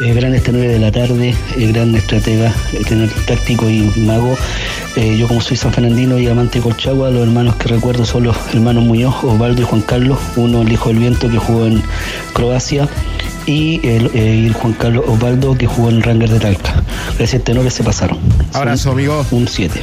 [0.00, 4.36] Eh, grandes tenores de la tarde, eh, gran estratega, eh, tenor táctico y mago.
[4.94, 8.24] Eh, yo como soy san fernandino y amante de Colchagua, los hermanos que recuerdo son
[8.24, 11.82] los hermanos Muñoz, Osvaldo y Juan Carlos, uno el hijo del viento que jugó en
[12.32, 12.88] Croacia
[13.46, 16.82] y el, eh, el Juan Carlos Osvaldo que jugó en Ranger de Talca.
[17.18, 18.18] Gracias tenores se pasaron.
[18.52, 19.26] Abrazo, amigo.
[19.32, 19.82] Un 7.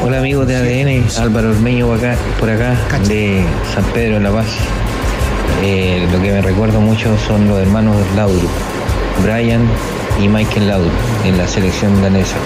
[0.00, 2.76] Hola amigos de ADN, Álvaro Ormeño por acá, por acá
[3.08, 4.46] de San Pedro de la Paz.
[5.62, 8.48] Eh, lo que me recuerdo mucho son los hermanos Laudrup,
[9.24, 9.68] Brian
[10.22, 10.92] y Michael Laudrup
[11.24, 12.36] en la selección danesa.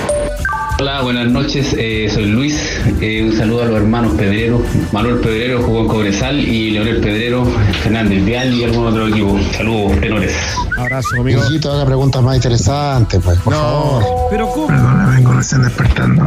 [0.81, 2.81] Hola, buenas noches, eh, soy Luis.
[3.01, 4.62] Eh, un saludo a los hermanos Pedrero.
[4.91, 7.45] Manuel Pedrero jugó en Cobresal y Leonel Pedrero,
[7.83, 9.38] Fernández Vial y algún otro equipo.
[9.55, 10.35] Saludos, tenores.
[10.79, 11.43] Abrazo, amigo.
[11.45, 14.05] Hijito, haga preguntas más interesantes, pues, por favor.
[14.31, 14.67] Pero ¿cómo?
[14.69, 16.27] Perdón, vengo recién despertando.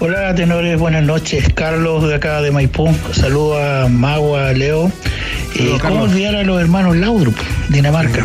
[0.00, 1.52] Hola tenores, buenas noches.
[1.54, 2.92] Carlos de acá de Maipú.
[3.12, 4.90] Saludo a Magua, Leo.
[5.54, 7.36] Eh, ¿Cómo olvidar a los hermanos Laudrup,
[7.68, 8.24] Dinamarca?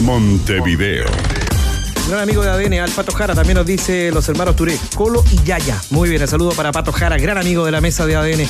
[0.00, 1.06] Montevideo.
[2.08, 5.42] Gran amigo de ADN, Al Pato Jara, también nos dice los hermanos Touré, Colo y
[5.44, 5.80] Yaya.
[5.90, 8.46] Muy bien, el saludo para Pato Jara, gran amigo de la mesa de ADN.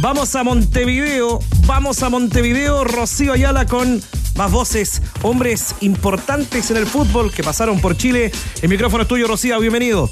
[0.00, 4.00] Vamos a Montevideo, vamos a Montevideo, Rocío Ayala con
[4.36, 8.32] más voces, hombres importantes en el fútbol que pasaron por Chile.
[8.62, 10.10] El micrófono es tuyo, Rocío, bienvenido.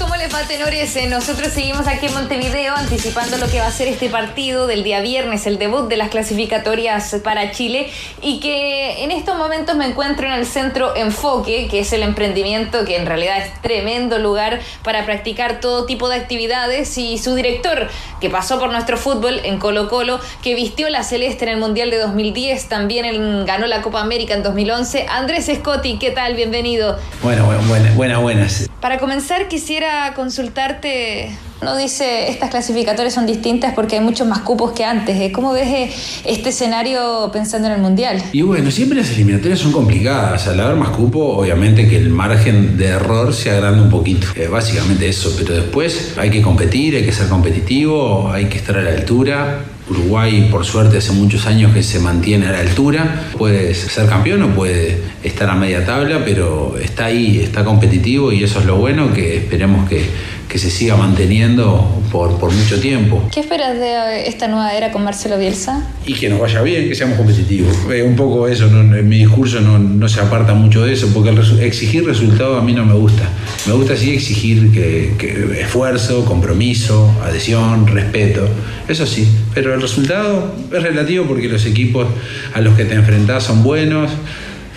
[0.00, 0.96] ¿Cómo les va, tenores?
[0.96, 4.82] Eh, Nosotros seguimos aquí en Montevideo anticipando lo que va a ser este partido del
[4.82, 7.90] día viernes, el debut de las clasificatorias para Chile
[8.22, 12.84] y que en estos momentos me encuentro en el centro Enfoque, que es el emprendimiento
[12.86, 17.88] que en realidad es tremendo lugar para practicar todo tipo de actividades y su director,
[18.22, 21.90] que pasó por nuestro fútbol en Colo Colo, que vistió la celeste en el Mundial
[21.90, 25.06] de 2010, también en- ganó la Copa América en 2011.
[25.10, 26.34] Andrés Scotti, ¿qué tal?
[26.36, 26.98] Bienvenido.
[27.22, 28.70] Bueno, bueno, buenas, buenas, buenas.
[28.80, 31.30] Para comenzar, quisiera consultarte.
[31.62, 35.20] No dice estas clasificatorias son distintas porque hay muchos más cupos que antes.
[35.20, 35.30] ¿eh?
[35.30, 35.90] ¿Cómo ves eh,
[36.24, 38.22] este escenario pensando en el mundial?
[38.32, 40.46] Y bueno, siempre las eliminatorias son complicadas.
[40.48, 44.26] Al haber más cupo, obviamente que el margen de error se agranda un poquito.
[44.36, 45.34] Eh, básicamente eso.
[45.36, 49.64] Pero después hay que competir, hay que ser competitivo, hay que estar a la altura.
[49.90, 53.24] Uruguay, por suerte, hace muchos años que se mantiene a la altura.
[53.36, 58.44] Puede ser campeón o puede estar a media tabla, pero está ahí, está competitivo y
[58.44, 60.04] eso es lo bueno, que esperemos que,
[60.50, 63.22] que se siga manteniendo por, por mucho tiempo.
[63.32, 65.84] ¿Qué esperas de esta nueva era con Marcelo Bielsa?
[66.04, 67.72] Y que nos vaya bien, que seamos competitivos.
[67.92, 71.08] Eh, un poco eso, no- en mi discurso no, no se aparta mucho de eso,
[71.14, 73.22] porque el exigir resultados a mí no me gusta.
[73.66, 78.48] Me gusta sí exigir que, que esfuerzo, compromiso, adhesión, respeto,
[78.88, 82.08] eso sí, pero el resultado es relativo porque los equipos
[82.54, 84.10] a los que te enfrentás son buenos,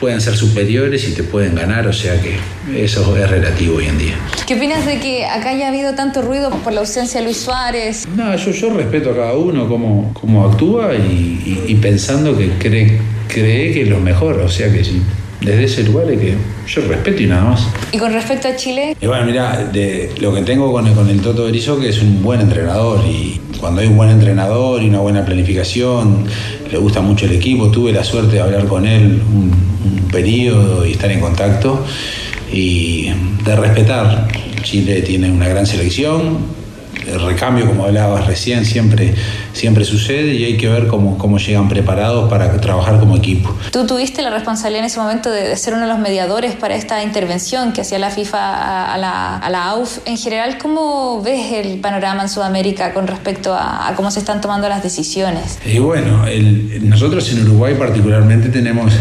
[0.03, 2.35] pueden ser superiores y te pueden ganar, o sea que
[2.83, 4.15] eso es relativo hoy en día.
[4.45, 8.05] ¿Qué opinas de que acá haya habido tanto ruido por la ausencia de Luis Suárez?
[8.13, 12.49] No, yo, yo respeto a cada uno cómo, cómo actúa y, y- y pensando que
[12.59, 14.41] cree, cree que es lo mejor.
[14.41, 15.01] O sea que sí,
[15.43, 16.35] desde ese lugar es que
[16.67, 17.67] yo respeto y nada más.
[17.91, 21.09] Y con respecto a Chile, Y bueno, mira, de, lo que tengo con el, con
[21.09, 24.89] el Toto Berizzo que es un buen entrenador y cuando hay un buen entrenador y
[24.89, 26.25] una buena planificación,
[26.71, 27.69] le gusta mucho el equipo.
[27.69, 29.51] Tuve la suerte de hablar con él un,
[29.85, 31.85] un periodo y estar en contacto
[32.51, 33.09] y
[33.43, 34.27] de respetar.
[34.63, 36.39] Chile tiene una gran selección.
[37.05, 39.13] El recambio, como hablabas recién, siempre,
[39.53, 43.55] siempre sucede y hay que ver cómo, cómo llegan preparados para trabajar como equipo.
[43.71, 46.75] tú tuviste la responsabilidad en ese momento de, de ser uno de los mediadores para
[46.75, 49.99] esta intervención que hacía la FIFA a, a la, a la AUF.
[50.05, 54.41] En general, ¿cómo ves el panorama en Sudamérica con respecto a, a cómo se están
[54.41, 55.59] tomando las decisiones?
[55.65, 58.91] Y bueno, el- nosotros en Uruguay particularmente tenemos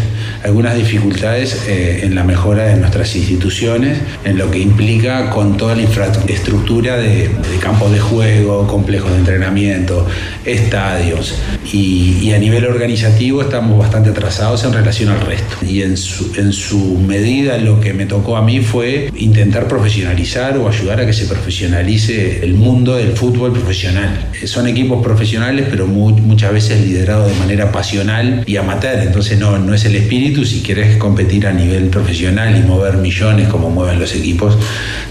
[0.45, 5.75] algunas dificultades eh, en la mejora de nuestras instituciones, en lo que implica con toda
[5.75, 10.07] la infraestructura de, de campos de juego, complejos de entrenamiento,
[10.45, 11.35] estadios.
[11.73, 15.57] Y, y a nivel organizativo estamos bastante atrasados en relación al resto.
[15.67, 20.57] Y en su, en su medida lo que me tocó a mí fue intentar profesionalizar
[20.59, 24.31] o ayudar a que se profesionalice el mundo del fútbol profesional.
[24.41, 28.99] Eh, Son equipos profesionales, pero mu- muchas veces liderados de manera pasional y amateur.
[29.01, 30.45] Entonces no, no es el espíritu.
[30.45, 34.57] Si querés competir a nivel profesional y mover millones como mueven los equipos,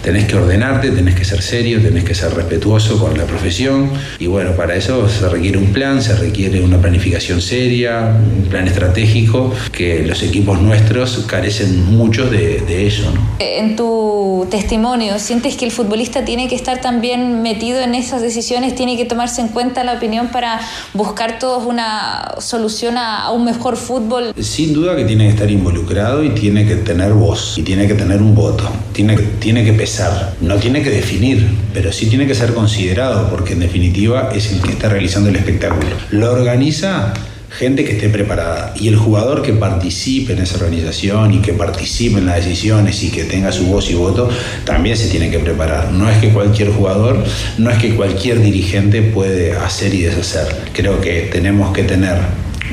[0.04, 3.92] tenés que ordenarte, tenés que ser serio, tenés que ser respetuoso con la profesión.
[4.20, 8.68] Y bueno, para eso se requiere un plan, se requiere una planificación seria, un plan
[8.68, 13.12] estratégico, que los equipos nuestros carecen mucho de, de eso.
[13.14, 13.22] ¿no?
[13.38, 18.74] En tu testimonio, ¿sientes que el futbolista tiene que estar también metido en esas decisiones,
[18.74, 20.60] tiene que tomarse en cuenta la opinión para
[20.96, 24.34] buscar todos una solución a, a un mejor fútbol?
[24.40, 27.94] Sin duda que tiene que estar involucrado y tiene que tener voz y tiene que
[27.94, 32.34] tener un voto, tiene, tiene que pesar, no tiene que definir, pero sí tiene que
[32.34, 35.90] ser considerado porque en definitiva es el que está realizando el espectáculo.
[36.12, 37.14] Lo organiza
[37.50, 42.20] gente que esté preparada y el jugador que participe en esa organización y que participe
[42.20, 44.30] en las decisiones y que tenga su voz y voto
[44.64, 45.92] también se tiene que preparar.
[45.92, 47.24] No es que cualquier jugador,
[47.58, 50.48] no es que cualquier dirigente puede hacer y deshacer.
[50.74, 52.18] Creo que tenemos que tener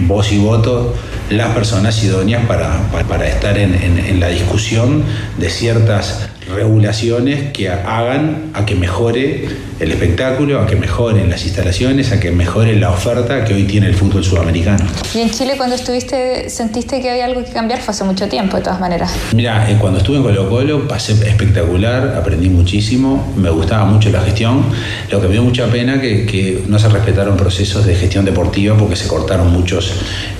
[0.02, 0.94] voz y voto
[1.28, 5.02] las personas idóneas para, para, estar en, en la discusión
[5.38, 9.46] de ciertas regulaciones que hagan a que mejore
[9.80, 13.86] el espectáculo, a que mejoren las instalaciones, a que mejore la oferta que hoy tiene
[13.86, 14.84] el fútbol sudamericano.
[15.14, 17.80] Y en Chile cuando estuviste, ¿sentiste que había algo que cambiar?
[17.80, 19.14] Fue hace mucho tiempo, de todas maneras.
[19.34, 24.20] Mira, eh, cuando estuve en Colo Colo pasé espectacular, aprendí muchísimo, me gustaba mucho la
[24.22, 24.64] gestión.
[25.10, 28.76] Lo que me dio mucha pena que, que no se respetaron procesos de gestión deportiva
[28.76, 29.92] porque se cortaron muchos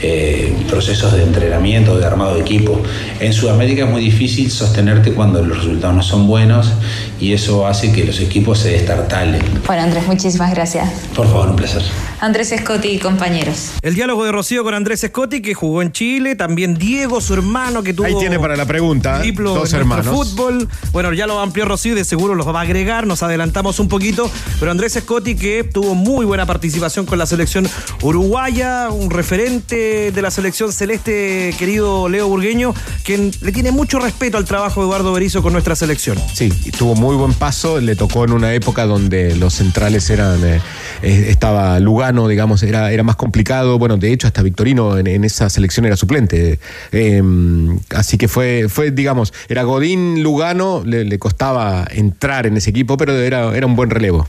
[0.03, 2.81] eh, procesos de entrenamiento, de armado de equipo.
[3.21, 6.71] En Sudamérica es muy difícil sostenerte cuando los resultados no son buenos
[7.19, 9.43] y eso hace que los equipos se destartalen.
[9.67, 10.89] Bueno, Andrés, muchísimas gracias.
[11.13, 11.83] Por favor, un placer.
[12.21, 13.73] Andrés Scotti y compañeros.
[13.83, 16.37] El diálogo de Rocío con Andrés Scotti, que jugó en Chile.
[16.37, 18.07] También Diego, su hermano, que tuvo.
[18.07, 19.21] Ahí tiene para la pregunta.
[19.21, 20.29] Triplo Dos en nuestro hermanos.
[20.35, 20.69] fútbol.
[20.93, 23.07] Bueno, ya lo amplió Rocío y de seguro los va a agregar.
[23.07, 24.31] Nos adelantamos un poquito.
[24.61, 27.69] Pero Andrés Scotti, que tuvo muy buena participación con la selección
[28.03, 32.73] uruguaya, un referente de la selección celeste, querido Leo Burgueño,
[33.05, 35.88] quien le tiene mucho respeto al trabajo de Eduardo Berizzo con nuestra selección.
[36.33, 37.81] Sí, y tuvo muy buen paso.
[37.81, 40.45] Le tocó en una época donde los centrales eran.
[40.45, 40.61] eh,
[41.03, 43.79] eh, estaba Lugano, digamos, era, era más complicado.
[43.79, 46.59] Bueno, de hecho, hasta Victorino en, esa selección era suplente.
[46.93, 47.23] Eh,
[47.95, 52.97] así que fue, fue, digamos, era Godín, Lugano, le, le costaba entrar en ese equipo,
[52.97, 54.29] pero era, era un buen relevo.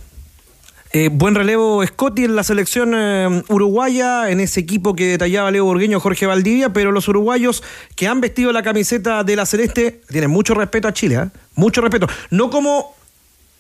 [0.92, 5.64] Eh, buen relevo Scotti en la selección eh, uruguaya, en ese equipo que detallaba Leo
[5.66, 7.64] Burgueño, Jorge Valdivia, pero los uruguayos
[7.96, 11.30] que han vestido la camiseta de la Celeste tienen mucho respeto a Chile, ¿eh?
[11.54, 12.08] mucho respeto.
[12.32, 12.96] No como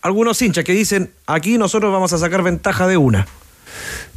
[0.01, 3.27] algunos hinchas que dicen, aquí nosotros vamos a sacar ventaja de una.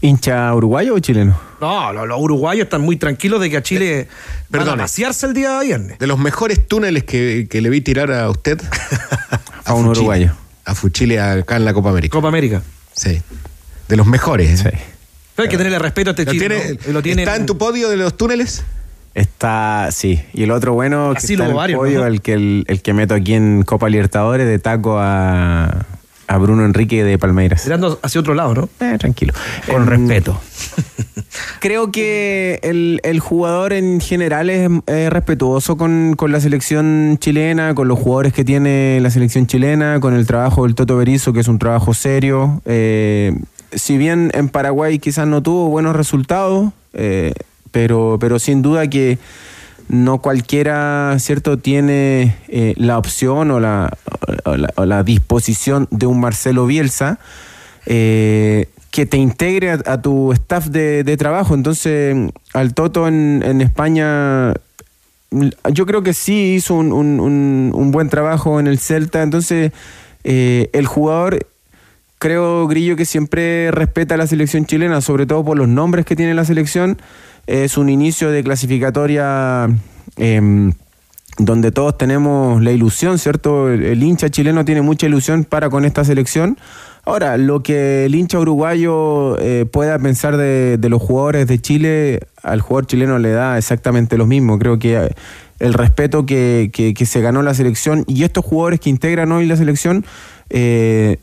[0.01, 1.39] ¿Hincha uruguayo o chileno?
[1.61, 4.09] No, los, los uruguayos están muy tranquilos de que a Chile
[4.49, 4.83] van a perdone.
[4.85, 5.99] vaciarse el día de viernes.
[5.99, 8.59] De los mejores túneles que, que le vi tirar a usted.
[9.65, 9.91] A un Fuchile.
[10.01, 10.33] uruguayo.
[10.65, 12.13] A Fuchile acá en la Copa América.
[12.13, 12.63] Copa América.
[12.95, 13.21] Sí.
[13.89, 14.61] De los mejores.
[14.61, 14.69] Sí.
[15.35, 16.49] Pero hay que tenerle respeto a este ¿Lo Chile.
[16.49, 16.91] tiene- ¿no?
[16.91, 18.63] Y lo tiene ¿Está en tu podio de los túneles?
[19.15, 20.23] Está, sí.
[20.33, 22.07] Y el otro bueno que Así está lo en el varios, podio, ¿no?
[22.07, 25.85] el, que, el, el que meto aquí en Copa Libertadores de taco a,
[26.33, 27.65] a Bruno Enrique de Palmeiras.
[27.65, 28.69] Mirando hacia otro lado, ¿no?
[28.81, 29.35] Eh, tranquilo.
[29.67, 30.41] Con Em, respeto.
[31.61, 37.75] Creo que el, el jugador en general es, es respetuoso con, con la selección chilena,
[37.75, 41.41] con los jugadores que tiene la selección chilena, con el trabajo del Toto Berizzo, que
[41.41, 42.63] es un trabajo serio.
[42.65, 43.35] Eh,
[43.73, 47.35] si bien en Paraguay quizás no tuvo buenos resultados, eh,
[47.71, 49.19] pero, pero sin duda que
[49.93, 53.93] no cualquiera, ¿cierto?, tiene eh, la opción o la,
[55.05, 57.19] disposición de un Marcelo Bielsa
[57.85, 61.55] eh, que te integre a, tu staff de, trabajo.
[61.55, 62.17] Entonces,
[62.55, 64.55] al Toto en, España,
[65.31, 69.23] mm, yo creo que sí hizo un buen trabajo en el Celta.
[69.23, 69.73] Entonces,
[70.25, 71.47] eh, el jugador
[72.19, 76.17] creo, Grillo, que siempre respeta a la selección chilena, sobre todo por los nombres que
[76.17, 76.99] tiene la selección.
[77.47, 79.69] Es un inicio de clasificatoria
[80.17, 80.73] em,
[81.39, 83.71] donde todos tenemos la ilusión, ¿cierto?
[83.71, 86.57] El, hincha chileno tiene mucha ilusión para con esta selección.
[87.05, 92.21] Ahora, lo que el hincha uruguayo eh, pueda pensar de, de los jugadores de Chile,
[92.45, 94.57] al jugador chileno le da exactamente lo mismo.
[94.59, 95.09] Creo que eh,
[95.59, 99.47] el respeto que, que- que se ganó la selección y estos jugadores que integran hoy
[99.47, 100.05] la selección,
[100.51, 101.19] eh,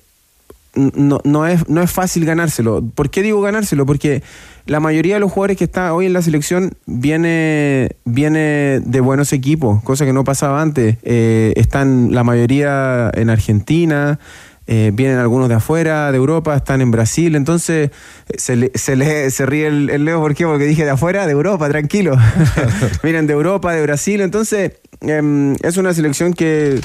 [0.76, 2.84] no, no, es, no es fácil ganárselo.
[2.96, 3.86] ¿Por qué digo ganárselo?
[3.86, 4.22] Porque
[4.66, 9.34] la mayoría de los jugadores que están hoy en la selección viene, viene de buenos
[9.34, 10.98] equipos, cosa que no pasaba antes.
[11.04, 14.20] Eh, están la mayoría en Argentina,
[14.68, 17.36] eh, vienen algunos de afuera, de Europa, están en Brasil.
[17.36, 17.90] Entonces
[18.38, 20.52] se, le- se, le- se ríe el, Leo, ¿por?
[20.52, 22.16] Porque dije de afuera, de Europa, tranquilo.
[23.04, 24.22] vienen de Europa, de Brasil.
[24.22, 26.80] Entonces em, es una selección que,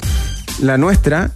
[0.59, 1.29] la nuestra,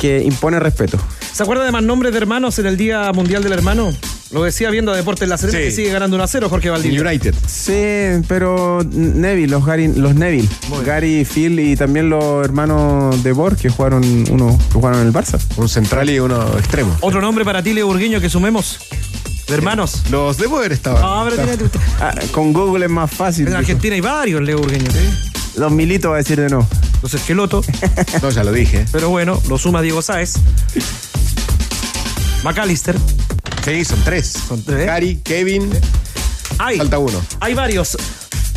[0.00, 0.98] que impone respeto.
[1.36, 3.92] ¿Se acuerda de más nombres de hermanos en el Día Mundial del Hermano?
[4.30, 5.64] Lo decía viendo a Deportes La Serena Sí.
[5.66, 6.98] que sigue ganando 1 a 0 Jorge Valdivia.
[7.02, 7.34] United.
[7.46, 10.48] Sí, pero Neville, los, Gary, los Neville,
[10.86, 15.12] Gary, Phil y también los hermanos de Borg que jugaron uno que jugaron en el
[15.12, 15.38] Barça.
[15.58, 16.96] Un central y uno extremo.
[17.02, 18.78] Otro nombre para ti, Leo Burgueño, que sumemos.
[19.46, 20.04] ¿De hermanos?
[20.10, 20.98] Los debo haber estado.
[21.00, 21.70] No, pero tiene-
[22.00, 23.46] Ah, con Google es más fácil.
[23.46, 24.90] en Argentina hay varios, Leo Burgueño.
[25.56, 26.66] Los militos va a decir de no.
[27.02, 27.66] Los esquelotos.
[28.22, 28.86] No, ya lo dije.
[28.90, 30.34] Pero bueno, lo suma Diego Sáez.
[32.46, 32.94] McAllister.
[33.64, 34.32] Sí, son tres.
[34.46, 34.86] Son tres.
[34.86, 35.68] Gary, Kevin.
[36.58, 37.20] Hay, Falta uno.
[37.40, 37.96] hay varios.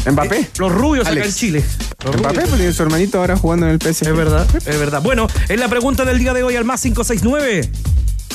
[0.10, 0.42] ¿Mbappé?
[0.42, 1.28] Eh, los rubios acá Alex.
[1.30, 1.66] en Chile.
[2.06, 2.50] Los Mbappé, rubios.
[2.52, 4.08] porque su hermanito ahora jugando en el PSG.
[4.10, 5.02] Es verdad, es verdad.
[5.02, 7.68] Bueno, es la pregunta del día de hoy al más 569.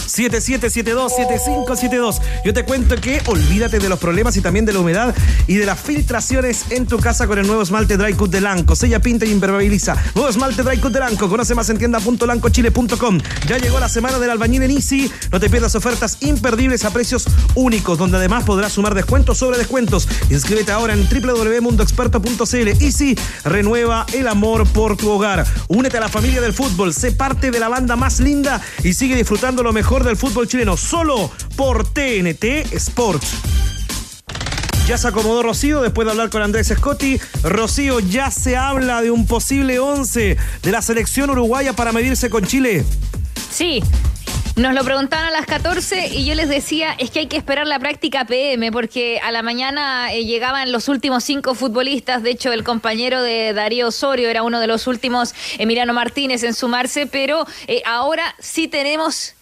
[0.07, 2.21] 7772-7572.
[2.45, 5.15] Yo te cuento que olvídate de los problemas y también de la humedad
[5.47, 8.77] y de las filtraciones en tu casa con el nuevo esmalte Dry Cut de Lanco.
[8.77, 9.97] Sella, pinta y impermeabiliza.
[10.15, 11.29] Nuevo esmalte Dry Cut de Lanco.
[11.29, 13.21] Conoce más en tienda.lancochile.com.
[13.47, 15.11] Ya llegó la semana del albañil en Easy.
[15.33, 20.09] No te pierdas ofertas imperdibles a precios únicos, donde además podrás sumar descuentos sobre descuentos.
[20.31, 22.83] Inscríbete ahora en www.mundoexperto.cl.
[22.83, 25.47] Easy renueva el amor por tu hogar.
[25.69, 26.93] Únete a la familia del fútbol.
[26.93, 30.77] Sé parte de la banda más linda y sigue disfrutando lo mejor del fútbol chileno
[30.77, 33.37] solo por TNT Sports.
[34.89, 37.19] Ya se acomodó Rocío después de hablar con Andrés Scotti.
[37.43, 42.45] Rocío, ya se habla de un posible 11 de la selección uruguaya para medirse con
[42.45, 42.85] Chile.
[43.51, 43.83] Sí.
[44.57, 47.67] Nos lo preguntaban a las 14 y yo les decía, es que hay que esperar
[47.67, 52.53] la práctica PM porque a la mañana eh, llegaban los últimos cinco futbolistas, de hecho
[52.53, 57.45] el compañero de Darío Osorio era uno de los últimos, Emiliano Martínez, en sumarse, pero
[57.67, 59.34] eh, ahora sí tenemos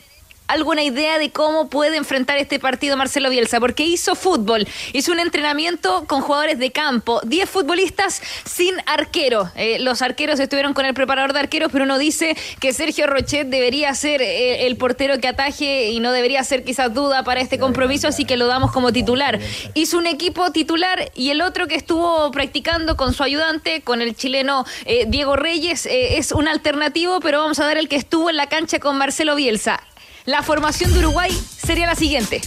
[0.53, 5.19] alguna idea de cómo puede enfrentar este partido Marcelo Bielsa, porque hizo fútbol, hizo un
[5.19, 9.51] entrenamiento con jugadores de campo, 10 futbolistas sin arquero.
[9.57, 13.49] Eh, los arqueros estuvieron con el preparador de arqueros, pero uno dice que Sergio Rochet
[13.49, 17.59] debería ser eh, el portero que ataje y no debería ser quizás duda para este
[17.59, 19.39] compromiso, así que lo damos como titular.
[19.75, 24.15] Hizo un equipo titular y el otro que estuvo practicando con su ayudante, con el
[24.15, 28.37] chileno eh, Diego Reyes, es un alternativo, pero vamos a dar el que estuvo en
[28.37, 29.81] la cancha con Marcelo Bielsa.
[30.25, 32.41] La formación de Uruguay sería la siguiente.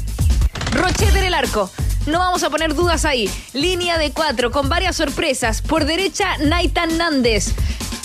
[0.72, 1.70] Rochete en el arco.
[2.06, 3.30] No vamos a poner dudas ahí.
[3.54, 5.62] Línea de cuatro con varias sorpresas.
[5.62, 7.54] Por derecha, Naitan Nández.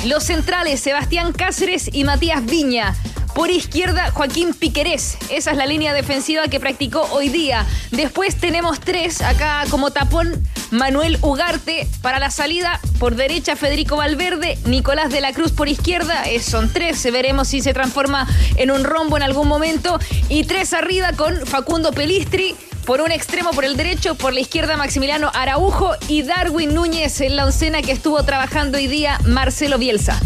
[0.06, 2.96] Los centrales, Sebastián Cáceres y Matías Viña.
[3.34, 5.18] Por izquierda, Joaquín Piquerés.
[5.30, 7.66] Esa es la línea defensiva que practicó hoy día.
[7.90, 10.46] Después tenemos tres acá como tapón.
[10.70, 12.80] Manuel Ugarte para la salida.
[12.98, 14.58] Por derecha, Federico Valverde.
[14.64, 16.24] Nicolás de la Cruz por izquierda.
[16.24, 17.02] Eh, son tres.
[17.12, 19.98] Veremos si se transforma en un rombo en algún momento.
[20.28, 22.56] Y tres arriba con Facundo Pelistri.
[22.84, 27.36] Por un extremo por el derecho, por la izquierda Maximiliano Araujo y Darwin Núñez en
[27.36, 30.20] la oncena que estuvo trabajando hoy día Marcelo Bielsa.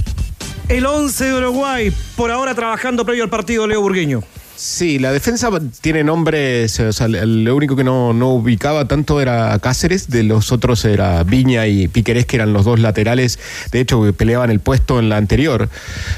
[0.69, 4.23] El 11 de Uruguay, por ahora trabajando previo al partido Leo Burgueño.
[4.57, 9.59] Sí, la defensa tiene nombres, o sea, lo único que no, no ubicaba tanto era
[9.59, 13.39] Cáceres, de los otros era Viña y Piquerés, que eran los dos laterales,
[13.73, 15.69] de hecho peleaban el puesto en la anterior.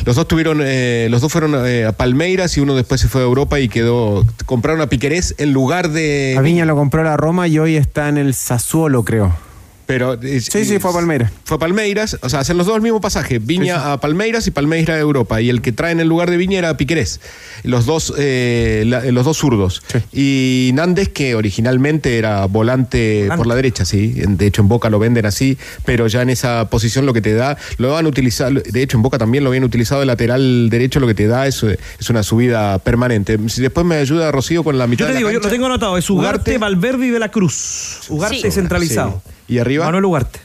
[0.05, 3.23] Los dos tuvieron, eh, los dos fueron eh, a Palmeiras y uno después se fue
[3.23, 6.35] a Europa y quedó, compraron a Piquerés en lugar de...
[6.37, 9.46] A Viña lo compró la Roma y hoy está en el Sassuolo, creo.
[9.87, 11.31] Pero, eh, Sí, sí, fue a Palmeiras.
[11.45, 14.51] Fue a Palmeiras, o sea, hacen los dos el mismo pasaje, Viña a Palmeiras y
[14.51, 17.21] Palmeiras a Europa, y el que trae en el lugar de Viña era Piquerés,
[17.63, 19.83] los dos, eh, la- los dos zurdos.
[20.13, 24.99] Y Nández, que originalmente era volante por la derecha, sí, de hecho en Boca lo
[24.99, 28.53] venden así, pero ya en esa posición lo que te da, lo van a utilizar,
[28.53, 31.47] de hecho en Boca también lo habían utilizado de lateral derecho, lo que te da
[31.47, 33.39] es, eh, es una subida permanente.
[33.49, 35.49] Si después me ayuda Rocío con la mitad Yo te de la digo, yo lo
[35.49, 38.01] tengo anotado, es Ugarte, Valverde y de la Cruz.
[38.09, 38.51] Ugarte Sí.
[38.51, 39.23] centralizado.
[39.49, 39.85] ¿Y arriba?
[39.87, 40.41] Manuel Ugarte.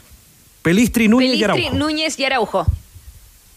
[0.61, 1.77] Pelistri, Núñez y Pelistri, Araujo.
[1.77, 2.67] Núñez y Araujo.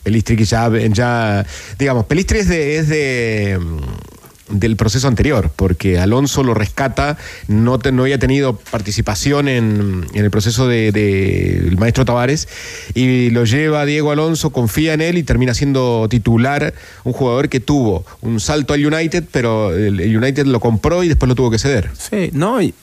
[0.03, 1.47] Pelistri que ya, ya
[1.79, 7.17] digamos, Pelistri es de, es de mm, del proceso anterior, porque Alonso lo rescata,
[7.49, 12.49] no, te- no había tenido participación en, en el proceso del de, el maestro Tavares,
[12.95, 17.61] y lo lleva Diego Alonso, confía en él y termina siendo titular, un jugador que
[17.61, 21.51] tuvo un salto al United, pero el, el United lo compró y después lo tuvo
[21.51, 21.91] que ceder.
[21.99, 22.75] Sí, no, y-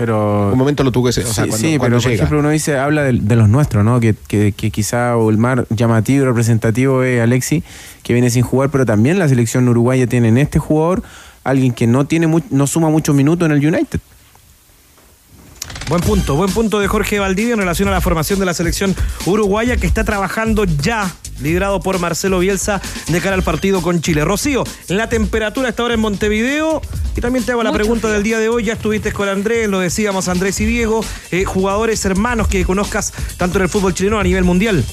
[0.00, 0.50] pero...
[0.50, 2.14] Un momento lo tuvo que o sea, sí, cuando, sí, cuando pero por llega.
[2.14, 4.00] ejemplo uno dice, habla de, de los nuestros, ¿no?
[4.00, 7.62] Que, que, que quizá el más llamativo y representativo es Alexi,
[8.02, 11.02] que viene sin jugar, pero también la selección uruguaya tiene en este jugador
[11.44, 14.00] alguien que no tiene no suma muchos minutos en el United.
[15.90, 18.96] Buen punto, buen punto de Jorge Valdivia en relación a la formación de la selección
[19.26, 24.24] uruguaya que está trabajando ya, liderado por Marcelo Bielsa, de cara al partido con Chile.
[24.24, 26.82] Rocío, la temperatura está ahora en Montevideo
[27.16, 28.14] y también te hago la pregunta frío.
[28.14, 28.64] del día de hoy.
[28.64, 33.58] Ya estuviste con Andrés, lo decíamos Andrés y Diego, eh, jugadores hermanos que conozcas tanto
[33.58, 34.84] en el fútbol chileno a nivel mundial.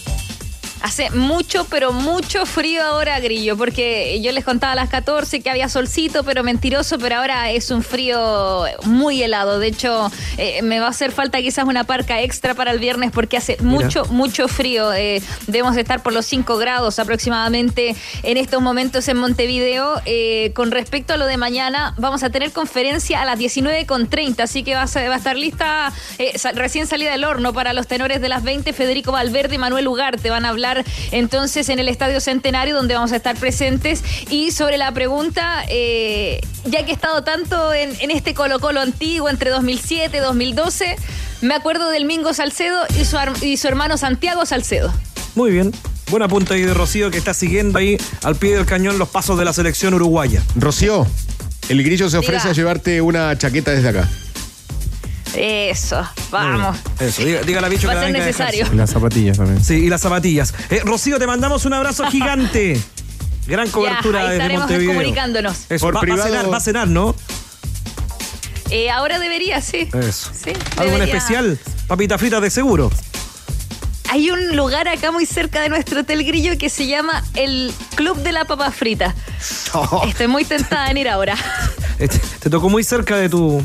[0.81, 5.49] Hace mucho, pero mucho frío ahora, Grillo, porque yo les contaba a las 14 que
[5.49, 9.59] había solcito, pero mentiroso, pero ahora es un frío muy helado.
[9.59, 13.11] De hecho, eh, me va a hacer falta quizás una parca extra para el viernes
[13.11, 14.93] porque hace mucho, mucho frío.
[14.93, 19.99] Eh, debemos estar por los 5 grados aproximadamente en estos momentos en Montevideo.
[20.05, 24.63] Eh, con respecto a lo de mañana, vamos a tener conferencia a las 19.30, así
[24.63, 27.87] que va a, ser- va a estar lista eh, recién salida del horno para los
[27.87, 30.66] tenores de las 20, Federico Valverde y Manuel Ugarte van a hablar
[31.11, 36.41] entonces en el Estadio Centenario donde vamos a estar presentes y sobre la pregunta, eh,
[36.65, 40.95] ya que he estado tanto en, en este Colo Colo antiguo entre 2007 y 2012,
[41.41, 44.93] me acuerdo del Mingo Salcedo y su, y su hermano Santiago Salcedo.
[45.35, 45.71] Muy bien.
[46.09, 49.37] Buena punta ahí de Rocío que está siguiendo ahí al pie del cañón los pasos
[49.37, 50.41] de la selección uruguaya.
[50.55, 51.05] Rocío,
[51.69, 52.51] el grillo se ofrece Diga.
[52.51, 54.09] a llevarte una chaqueta desde acá.
[55.35, 56.77] Eso, vamos.
[56.99, 58.67] Eso, diga, dígale a Bicho Va que a la ser venga a necesario.
[58.71, 59.63] Y las zapatillas también.
[59.63, 60.53] Sí, y las zapatillas.
[60.69, 62.81] Eh, Rocío, te mandamos un abrazo gigante.
[63.45, 64.93] Gran cobertura ya, ahí desde estaremos Montevideo.
[64.95, 65.57] comunicándonos.
[65.69, 67.15] Eso, Por va, va a privado- cenar, va a cenar, ¿no?
[68.69, 69.87] Eh, ahora debería, sí.
[69.93, 70.31] Eso.
[70.33, 71.15] Sí, ¿Algo en debería.
[71.17, 71.57] especial?
[71.87, 72.91] Papita frita de seguro.
[74.09, 78.17] Hay un lugar acá muy cerca de nuestro hotel Grillo que se llama el Club
[78.23, 79.13] de la Papa Frita.
[80.07, 81.35] Estoy muy tentada en ir ahora.
[81.99, 83.61] Este, Te tocó muy cerca de tu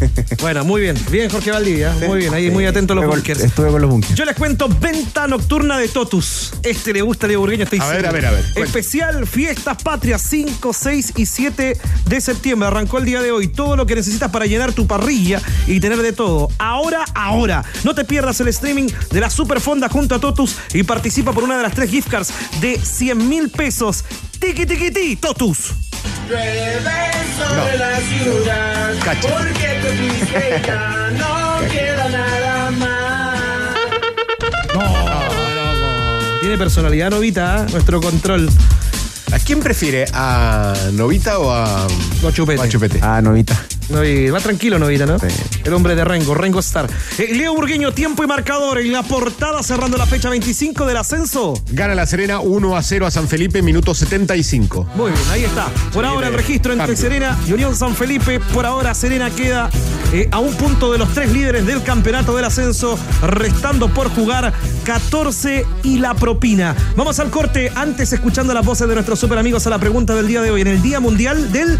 [0.40, 0.96] Bueno, muy bien.
[1.10, 1.94] Bien, Jorge Valdivia.
[2.06, 2.34] Muy bien.
[2.34, 3.40] Ahí muy atento a los bunkers.
[3.40, 4.14] Estuve con los bunkers.
[4.14, 6.52] Yo les cuento venta nocturna de Totus.
[6.62, 8.44] Este le gusta a Leo Burgueño, estoy A ver, a ver, a ver.
[8.56, 12.68] Especial Fiestas Patrias 5, 6 y 7 de septiembre.
[12.68, 13.48] Arrancó el día de hoy.
[13.48, 16.48] Todo lo que necesitas para llenar tu parrilla y tener de todo.
[16.58, 17.64] Ahora, ahora.
[17.84, 21.56] No te pierdas el streaming de la Superfonda junto a Totus y participa por una
[21.56, 24.04] de las tres gift cards de 100 mil pesos.
[24.38, 25.87] Tiki, tiki, ti, Totus.
[26.28, 29.28] Llueve sobre la ciudad, Cacha.
[29.28, 33.38] porque te fuiste ya no queda nada más.
[36.40, 37.72] Tiene personalidad novita, ¿eh?
[37.72, 38.48] nuestro control.
[39.32, 40.06] ¿A quién prefiere?
[40.14, 41.86] ¿A Novita o a,
[42.22, 42.60] No chupete.
[42.60, 42.98] o a Chupete?
[43.02, 43.54] Ah, novita.
[43.90, 45.18] Novi- va tranquilo, Novita, ¿no?
[45.18, 45.26] Sí.
[45.64, 46.88] El hombre de Rengo, Rengo Star.
[47.18, 51.54] Eh, Leo Burgueño, tiempo y marcador en la portada cerrando la fecha 25 del ascenso.
[51.70, 54.86] Gana la Serena 1 a 0 a San Felipe, minuto 75.
[54.94, 55.66] Muy bien, ahí está.
[55.92, 57.02] Por ahora el registro entre cambio.
[57.02, 58.40] Serena y Unión San Felipe.
[58.52, 59.70] Por ahora Serena queda
[60.12, 64.52] eh, a un punto de los tres líderes del campeonato del ascenso, restando por jugar
[64.84, 66.74] 14 y la propina.
[66.96, 70.26] Vamos al corte, antes escuchando las voces de nuestros super amigos a la pregunta del
[70.26, 70.60] día de hoy.
[70.60, 71.78] En el Día Mundial del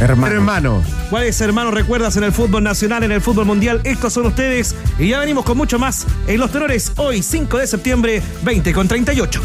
[0.00, 0.34] Hermano.
[0.34, 0.82] Hermano.
[1.10, 3.80] ¿Cuáles hermanos recuerdas en el fútbol nacional, en el fútbol mundial?
[3.84, 4.74] Estos son ustedes.
[4.98, 8.88] Y ya venimos con mucho más en Los Tenores, hoy 5 de septiembre, 20 con
[8.88, 9.40] 38.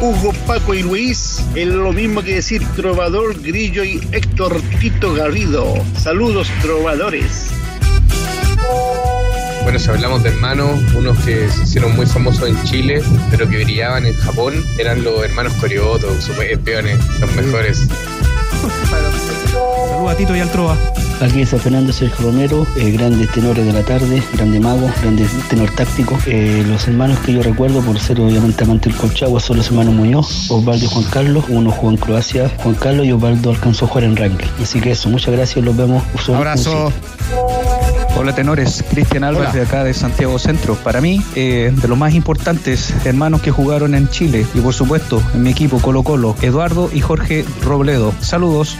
[0.00, 5.74] Hugo, Paco y Luis, es lo mismo que decir Trovador, Grillo y Héctor Tito Garrido.
[5.98, 7.50] Saludos, trovadores.
[9.62, 13.64] Bueno, si hablamos de hermanos, unos que se hicieron muy famosos en Chile, pero que
[13.64, 17.88] brillaban en Japón, eran los hermanos Corioto, super campeones, los mejores.
[19.28, 20.76] Saludos a Tito y al Trova.
[21.20, 25.70] Aquí está Fernando Sergio Romero, eh, grandes tenores de la tarde, grande mago, grande tenor
[25.70, 26.18] táctico.
[26.26, 29.94] Eh, los hermanos que yo recuerdo, por ser obviamente amante del Colchagua, son los hermanos
[29.94, 31.44] Muñoz, Osvaldo y Juan Carlos.
[31.48, 34.48] Uno jugó en Croacia, Juan Carlos y Osvaldo alcanzó a jugar en Rangel.
[34.60, 36.02] Así que eso, muchas gracias, los vemos.
[36.24, 36.92] Son- Abrazo.
[38.16, 39.60] Hola tenores, Cristian Álvarez Hola.
[39.60, 40.76] de acá de Santiago Centro.
[40.76, 45.20] Para mí, eh, de los más importantes hermanos que jugaron en Chile y por supuesto
[45.34, 48.14] en mi equipo Colo Colo, Eduardo y Jorge Robledo.
[48.20, 48.78] Saludos.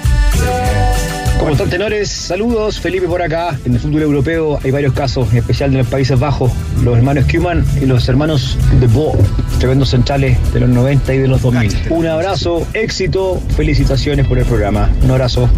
[1.38, 2.10] ¿Cómo están, tenores?
[2.10, 3.58] Saludos, Felipe por acá.
[3.66, 6.50] En el fútbol europeo hay varios casos, en especial de los Países Bajos,
[6.82, 9.14] los hermanos Kuman y los hermanos De Bo,
[9.58, 11.88] tremendos centrales de los 90 y de los 2000.
[11.90, 14.88] Un abrazo, éxito, felicitaciones por el programa.
[15.02, 15.50] Un abrazo.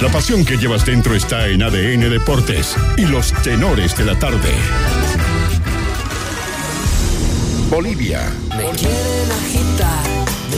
[0.00, 4.52] La pasión que llevas dentro está en ADN Deportes y los tenores de la tarde.
[7.70, 8.30] Bolivia.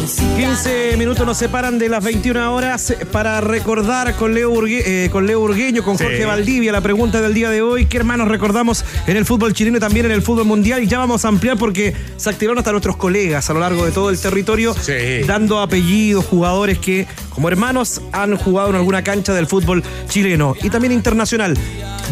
[0.04, 5.26] 15 minutos nos separan de las 21 horas para recordar con Leo, Urgue- eh, con
[5.26, 6.26] Leo Urgueño, con Jorge.
[6.26, 7.86] Valdivia, la pregunta del día de hoy.
[7.86, 10.82] ¿Qué hermanos recordamos en el fútbol chileno y también en el fútbol mundial?
[10.82, 13.90] Y ya vamos a ampliar porque se activaron hasta nuestros colegas a lo largo de
[13.92, 14.74] todo el territorio,
[15.26, 20.68] dando apellidos, jugadores que como hermanos han jugado en alguna cancha del fútbol chileno y
[20.68, 21.56] también internacional.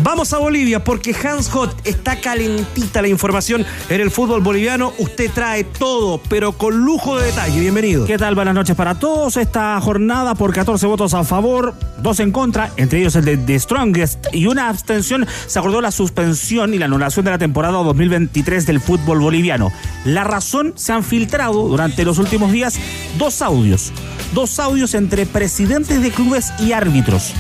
[0.02, 4.92] Vamos a Bolivia porque Hans Hot está calentita la información en el fútbol boliviano.
[4.98, 7.60] Usted trae todo, pero con lujo de detalle.
[7.74, 8.06] Bienvenido.
[8.06, 8.36] ¿Qué tal?
[8.36, 9.36] Buenas noches para todos.
[9.36, 13.58] Esta jornada por 14 votos a favor, dos en contra, entre ellos el de The
[13.58, 18.66] Strongest y una abstención, se acordó la suspensión y la anulación de la temporada 2023
[18.66, 19.72] del fútbol boliviano.
[20.04, 22.78] La razón se han filtrado durante los últimos días
[23.18, 23.92] dos audios,
[24.34, 27.32] dos audios entre presidentes de clubes y árbitros,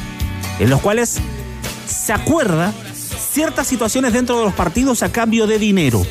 [0.58, 1.20] en los cuales
[1.86, 6.02] se acuerda ciertas situaciones dentro de los partidos a cambio de dinero.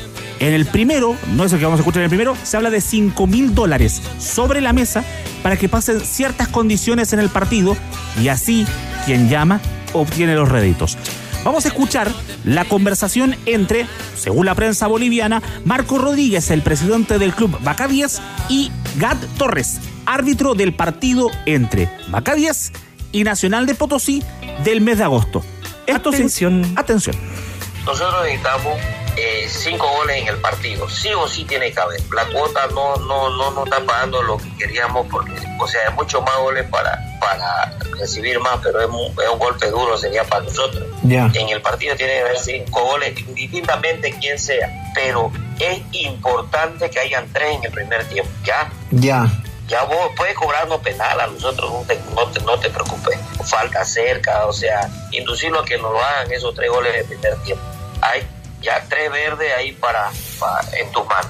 [0.43, 2.69] En el primero, no es el que vamos a escuchar en el primero, se habla
[2.69, 5.01] de 5 mil dólares sobre la mesa
[5.41, 7.77] para que pasen ciertas condiciones en el partido
[8.21, 8.67] y así
[9.05, 9.61] quien llama
[9.93, 10.97] obtiene los réditos.
[11.45, 12.11] Vamos a escuchar
[12.43, 13.87] la conversación entre,
[14.17, 17.57] según la prensa boliviana, Marco Rodríguez, el presidente del club
[17.89, 21.89] 10, y Gad Torres, árbitro del partido entre
[22.35, 22.73] 10
[23.13, 24.21] y Nacional de Potosí
[24.65, 25.41] del mes de agosto.
[25.87, 26.69] atención.
[26.75, 27.15] atención.
[27.85, 28.77] Nosotros necesitamos
[29.17, 30.89] eh, cinco goles en el partido.
[30.89, 32.01] Sí o sí tiene que haber.
[32.13, 35.93] La cuota no, no, no nos está pagando lo que queríamos porque, o sea, hay
[35.93, 40.23] muchos más goles para, para recibir más, pero es, mu- es un golpe duro sería
[40.23, 40.83] para nosotros.
[41.03, 41.29] Ya.
[41.33, 44.69] En el partido tiene que haber cinco goles, indistintamente quién sea.
[44.95, 48.31] Pero es importante que hayan tres en el primer tiempo.
[48.43, 48.71] ¿Ya?
[48.91, 49.27] Ya.
[49.65, 53.17] Ya vos puedes cobrarnos penal a nosotros, no te, no te, no te preocupes.
[53.45, 57.35] Falta cerca, o sea, inducirlo a que nos lo hagan esos tres goles del primer
[57.43, 57.63] tiempo.
[58.01, 58.27] Hay
[58.63, 60.09] ya tres verdes ahí para,
[60.39, 61.29] para- en tus manos.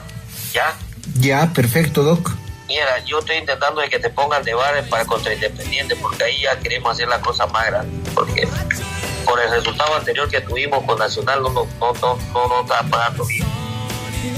[0.54, 0.74] ¿Ya?
[1.20, 2.32] Ya, perfecto, Doc.
[2.68, 6.42] Mira, yo estoy intentando de que te pongan de bar para contra Independiente, porque ahí
[6.42, 8.10] ya queremos hacer la cosa más grande.
[8.16, 8.48] Porque
[9.26, 12.82] con el resultado anterior que tuvimos con Nacional no nos no, no, no, no está
[12.84, 13.46] pagando bien.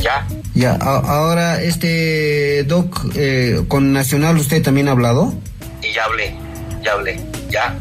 [0.02, 0.28] ¿Ya?
[0.54, 5.34] Ya, a- ahora, este, Doc, eh, con Nacional usted también ha hablado.
[5.82, 6.36] y ya hablé,
[6.82, 7.20] ya hablé,
[7.50, 7.78] ya.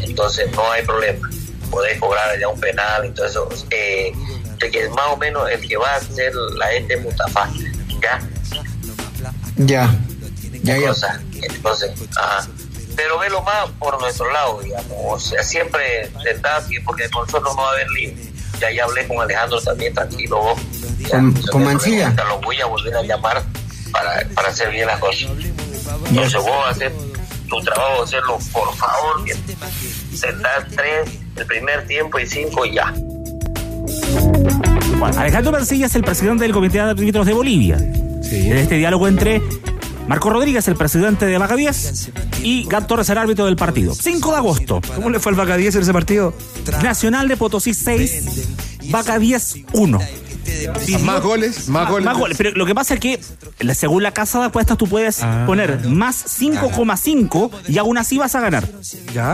[0.00, 1.28] Entonces no hay problema.
[1.70, 4.12] Podés cobrar ya un penal, entonces eh,
[4.58, 7.48] de que más o menos el que va a ser la gente Mustafa,
[8.02, 8.20] ya.
[9.56, 9.94] Ya,
[10.62, 10.88] ya, ya.
[10.88, 12.46] Cosa, entonces, ajá.
[12.96, 14.92] Pero velo más por nuestro lado, digamos.
[15.06, 18.12] O sea, siempre intentar, porque con nosotros no va a haber lío.
[18.60, 20.60] Ya ya hablé con Alejandro también, tranquilo vos.
[20.98, 22.10] Ya, Con- con Mancilla.
[22.28, 23.42] Lo voy a volver a llamar
[23.92, 25.28] para, para hacer bien las cosas.
[26.08, 26.92] Entonces vos vas a hacer
[27.48, 29.38] tu trabajo, hacerlo por favor, bien.
[30.14, 32.92] Sentar tres el primer tiempo y cinco y ya.
[34.98, 37.76] Bueno, Alejandro Mancilla es el presidente del Comité de Árbitros de Bolivia.
[37.76, 39.40] En este diálogo entre
[40.08, 42.10] Marco Rodríguez, el presidente de Vaca 10,
[42.42, 43.94] y Gad Torres, el árbitro del partido.
[43.94, 44.80] 5 de agosto.
[44.94, 46.34] ¿Cómo le fue al Vaca 10 en ese partido?
[46.82, 48.48] Nacional de Potosí 6,
[48.90, 49.98] Vaca 10 1.
[51.02, 52.36] Más goles, más goles.
[52.38, 53.20] Pero lo que pasa es que,
[53.74, 55.44] según la casa de apuestas, tú puedes Ah.
[55.46, 58.68] poner más 5,5 y aún así vas a ganar.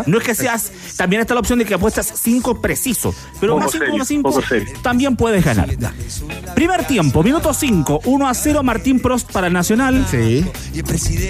[0.06, 0.70] No es que seas.
[0.96, 3.14] También está la opción de que apuestas 5 preciso.
[3.40, 4.68] Pero Poco más serio, 5,5 poco serio.
[4.82, 5.68] también puedes ganar.
[6.54, 10.04] Primer tiempo, minuto 5, 1 a 0 Martín Prost para el Nacional.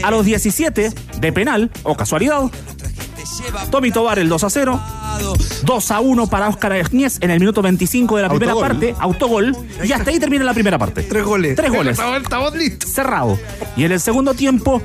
[0.02, 2.42] A los 17 de penal, o casualidad.
[3.70, 4.80] Tommy Tobar el 2 a 0.
[5.64, 8.70] 2 a 1 para Óscar Agniez en el minuto 25 de la primera Autogol.
[8.70, 8.94] parte.
[8.98, 9.56] Autogol.
[9.82, 11.02] Y hasta ahí termina la primera parte.
[11.02, 11.56] Tres goles.
[11.56, 11.98] Tres goles.
[12.22, 12.90] Estamos listos.
[12.90, 13.38] Cerrado.
[13.76, 14.82] Y en el segundo tiempo,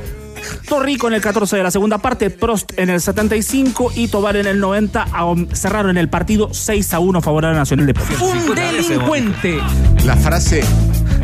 [0.67, 4.47] Torrico en el 14 de la segunda parte, Prost en el 75 y Tobar en
[4.47, 8.23] el 90 a- cerraron el partido 6 a 1 favorable a Nacional de Potosí.
[8.23, 9.59] Un delincuente.
[10.05, 10.63] La frase.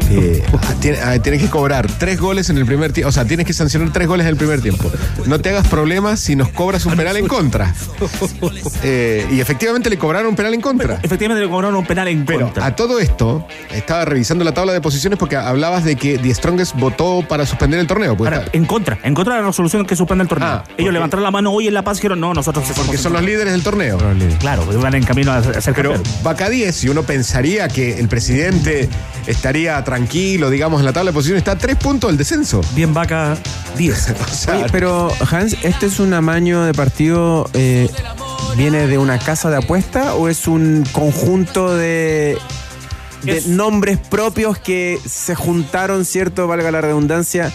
[0.09, 0.43] Eh,
[0.81, 3.09] tiene- ah, tienes que cobrar tres goles en el primer tiempo.
[3.09, 4.91] O sea, tienes que sancionar tres goles en el primer tiempo.
[5.25, 7.73] No te hagas problemas si nos cobras un penal en contra.
[8.83, 10.99] Eh, y efectivamente le cobraron un penal en contra.
[11.01, 12.65] Efectivamente le cobraron un penal en Pero contra.
[12.65, 16.75] a todo esto, estaba revisando la tabla de posiciones porque hablabas de que The Strongest
[16.75, 18.15] votó para suspender el torneo.
[18.15, 20.63] Pues, Ahora, en contra, en contra de la resolución que suspende el torneo.
[20.77, 23.23] Ellos levantaron la mano hoy en La Paz y dijeron, no, nosotros porque son los
[23.23, 23.97] líderes del torneo.
[24.39, 25.95] Claro, van en camino a ser Pero
[26.49, 28.89] 10, si uno pensaría que el presidente
[29.27, 31.39] estaría tranquilo, digamos, en la tabla de posiciones.
[31.39, 32.59] Está a tres puntos del descenso.
[32.73, 33.37] Bien vaca
[33.77, 34.13] 10.
[34.31, 37.49] O sea, Oye, pero Hans, ¿este es un amaño de partido?
[37.53, 37.89] eh,
[38.57, 42.37] ¿Viene de una casa de apuesta o es un conjunto de,
[43.23, 47.51] de Es- nombres propios que se juntaron, cierto, valga la redundancia,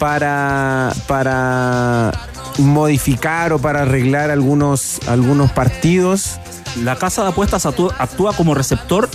[0.00, 2.12] para, para
[2.58, 6.38] modificar o para arreglar algunos, algunos partidos?
[6.82, 9.08] La casa de apuestas actúa, actúa como receptor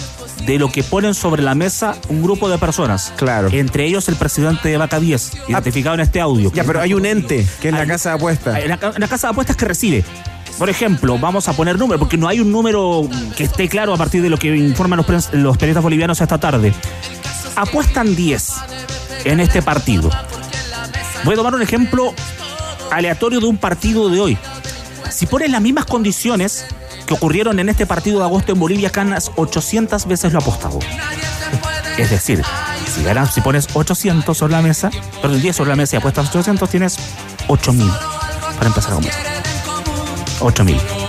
[0.45, 3.13] de lo que ponen sobre la mesa un grupo de personas.
[3.15, 3.49] Claro.
[3.51, 6.51] Entre ellos el presidente de Vaca 10, identificado en este audio.
[6.53, 8.57] Ya, pero hay un ente que es la Hay- casa de apuestas.
[8.59, 10.03] En la, en la casa de apuestas que recibe.
[10.59, 13.97] Por ejemplo, vamos a poner número, porque no hay un número que esté claro a
[13.97, 16.73] partir de lo que informan los periodistas bolivianos esta tarde.
[17.55, 18.49] Apuestan 10
[19.25, 20.09] en este partido.
[21.23, 22.13] Voy a tomar un ejemplo
[22.91, 24.37] aleatorio de un partido de hoy.
[25.09, 26.65] Si pones las mismas condiciones
[27.13, 30.79] ocurrieron en este partido de agosto en Bolivia, ganas 800 veces lo apostado.
[31.97, 32.43] Es decir,
[32.93, 34.89] si ganas, si pones 800 sobre la mesa,
[35.21, 36.97] perdón, 10 sobre la mesa y apuestas 800, tienes
[37.47, 37.91] 8000
[38.55, 39.43] para empezar a comenzar.
[40.39, 41.02] 8000.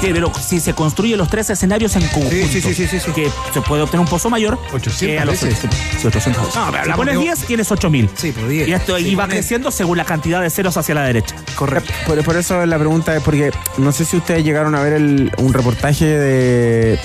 [0.00, 3.10] Pero si se construyen los tres escenarios en conjunto, Sí, sí, sí, sí, sí.
[3.12, 4.58] que se puede obtener un pozo mayor.
[4.72, 5.58] 800 que a los- veces.
[6.00, 6.56] Sí, 800 veces.
[6.56, 8.08] No, pero la pones 10, tienes 8000.
[8.16, 8.68] Sí, por 10.
[8.68, 11.34] Y esto Sí, y va pones- creciendo según la cantidad de ceros hacia la derecha.
[11.54, 11.92] Correcto.
[12.06, 15.32] Por, por eso la pregunta es porque no sé si ustedes llegaron a ver el-
[15.38, 16.98] un reportaje de,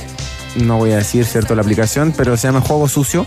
[0.55, 3.25] no voy a decir cierto la aplicación, pero se llama Juego Sucio,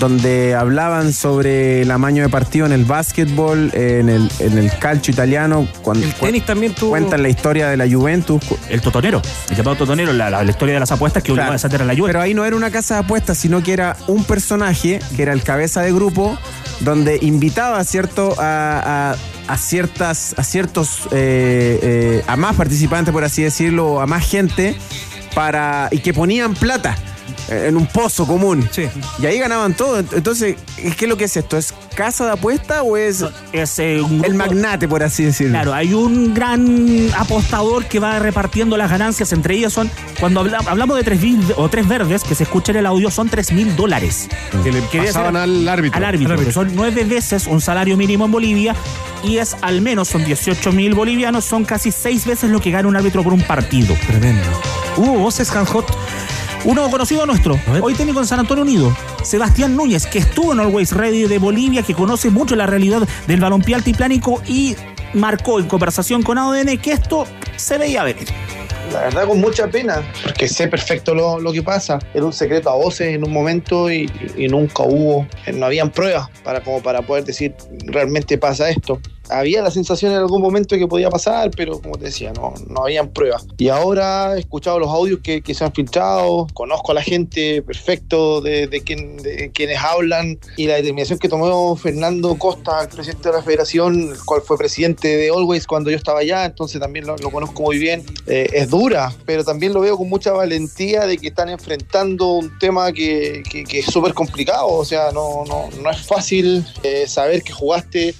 [0.00, 5.12] donde hablaban sobre el amaño de partido en el básquetbol, en el, en el calcio
[5.12, 6.90] italiano, cuando El tenis también tuvo.
[6.90, 8.42] cuentan la historia de la Juventus.
[8.68, 11.52] El totonero, el llamado totonero, la, la- la historia de las apuestas que obligó Claro.
[11.52, 12.08] a desatar a la Juve.
[12.08, 15.32] Pero ahí no era una casa de apuestas, sino que era un personaje, que era
[15.32, 16.36] el cabeza de grupo,
[16.80, 19.16] donde invitaba, ¿cierto?, a, a-
[19.46, 24.74] a ciertas, a ciertos, eh, eh, a más participantes, por así decirlo, a más gente,
[25.34, 26.96] para, y que ponían plata
[27.48, 28.68] en un pozo común.
[28.70, 28.88] Sí.
[29.20, 29.98] Y ahí ganaban todo.
[29.98, 31.56] Entonces, ¿qué es lo que es esto?
[31.56, 35.52] ¿Es casa de apuesta o es es eh, un el magnate, por así decirlo?
[35.52, 39.32] Claro, hay un gran apostador que va repartiendo las ganancias.
[39.32, 42.72] Entre ellos son, cuando habla- hablamos de tres, mil o tres verdes, que se escucha
[42.72, 44.28] en el audio, son tres mil dólares.
[44.62, 45.96] que le Que debe pasaban al árbitro.
[45.98, 46.52] Al árbitro, Al árbitro.
[46.54, 48.74] son nueve veces un salario mínimo en Bolivia
[49.22, 52.88] y es al menos, son 18 mil bolivianos, son casi seis veces lo que gana
[52.88, 53.94] un árbitro por un partido.
[54.06, 54.42] Tremendo.
[54.96, 55.86] Hubo voces Hanjot.
[56.64, 60.92] Uno conocido nuestro, hoy técnico en San Antonio Unido, Sebastián Núñez, que estuvo en Always
[60.92, 64.74] Ready de Bolivia, que conoce mucho la realidad del balompié altiplánico y
[65.12, 68.28] marcó en conversación con ADN que esto se veía venir.
[68.94, 71.98] La verdad con mucha pena, porque sé perfecto lo, lo que pasa.
[72.14, 76.30] Era un secreto a voces en un momento y, y nunca hubo, no habían pruebas
[76.42, 77.54] para, como para poder decir
[77.86, 79.00] realmente pasa esto.
[79.30, 82.82] Había la sensación en algún momento que podía pasar, pero como te decía, no, no
[82.82, 83.46] habían pruebas.
[83.58, 87.62] Y ahora he escuchado los audios que, que se han filtrado, conozco a la gente
[87.62, 92.88] perfecto de, de, quien- de quienes hablan y la determinación que tomó Fernando Costa, el
[92.88, 96.80] presidente de la federación, el cual fue presidente de Always cuando yo estaba allá, entonces
[96.80, 98.04] también lo, lo conozco muy bien.
[98.26, 102.58] Eh, es dura, pero también lo veo con mucha valentía de que están enfrentando un
[102.58, 107.06] tema que, que- que es súper complicado, o sea, no, no, no es fácil eh,
[107.06, 108.14] saber que jugaste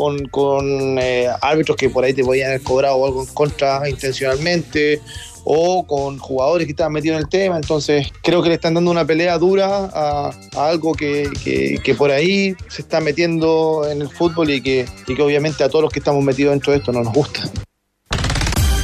[0.00, 4.98] con, con, eh, árbitros que por ahí te podían haber cobrado algo en contra intencionalmente
[5.44, 7.56] o con jugadores que estaban metidos en el tema.
[7.56, 12.10] Entonces creo que le están dando una pelea dura a, algo que, que- que por
[12.10, 15.92] ahí se está metiendo en el fútbol y que, y que obviamente a todos los
[15.92, 17.42] que estamos metidos dentro de esto no nos gusta.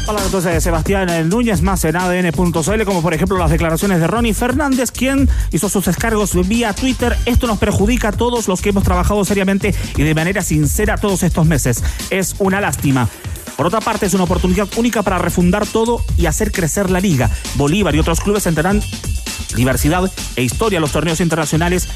[0.09, 4.34] Habla entonces de Sebastián Núñez, más en ADN.cl, como por ejemplo las declaraciones de Ronnie
[4.34, 7.16] Fernández, quien hizo sus descargos vía Twitter.
[7.26, 11.24] Esto nos perjudica a todos los que hemos trabajado seriamente y de manera sincera todos
[11.24, 11.82] estos meses.
[12.11, 13.09] Es una lástima.
[13.57, 17.28] Por otra parte, es una oportunidad única para refundar todo y hacer crecer la liga.
[17.57, 18.80] Bolívar y otros clubes tendrán
[19.57, 21.88] diversidad e historia a los torneos internacionales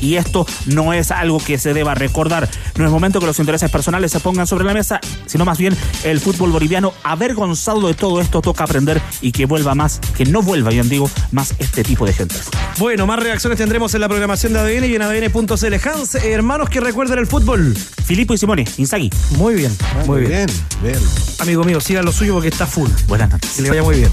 [0.00, 2.48] y esto no es algo que se deba recordar.
[2.76, 5.76] No es momento que los intereses personales se pongan sobre la mesa, sino más bien
[6.04, 10.42] el fútbol boliviano avergonzado de todo esto toca aprender y que vuelva más, que no
[10.42, 12.34] vuelva, bien digo, más este tipo de gente.
[12.78, 15.88] Bueno, más reacciones tendremos en la programación de ADN y en ADN.cl.
[15.88, 17.74] Hans, hermanos que recuerden el fútbol.
[18.04, 19.10] Filippo y Simone, Inzaghi.
[19.36, 19.76] Muy bien,
[20.06, 20.46] muy bien.
[20.46, 20.48] Bien,
[20.82, 20.98] bien.
[21.38, 22.90] Amigo mío, siga lo suyo porque está full.
[23.06, 23.52] Buenas noches.
[23.52, 24.10] Que le vaya muy bien.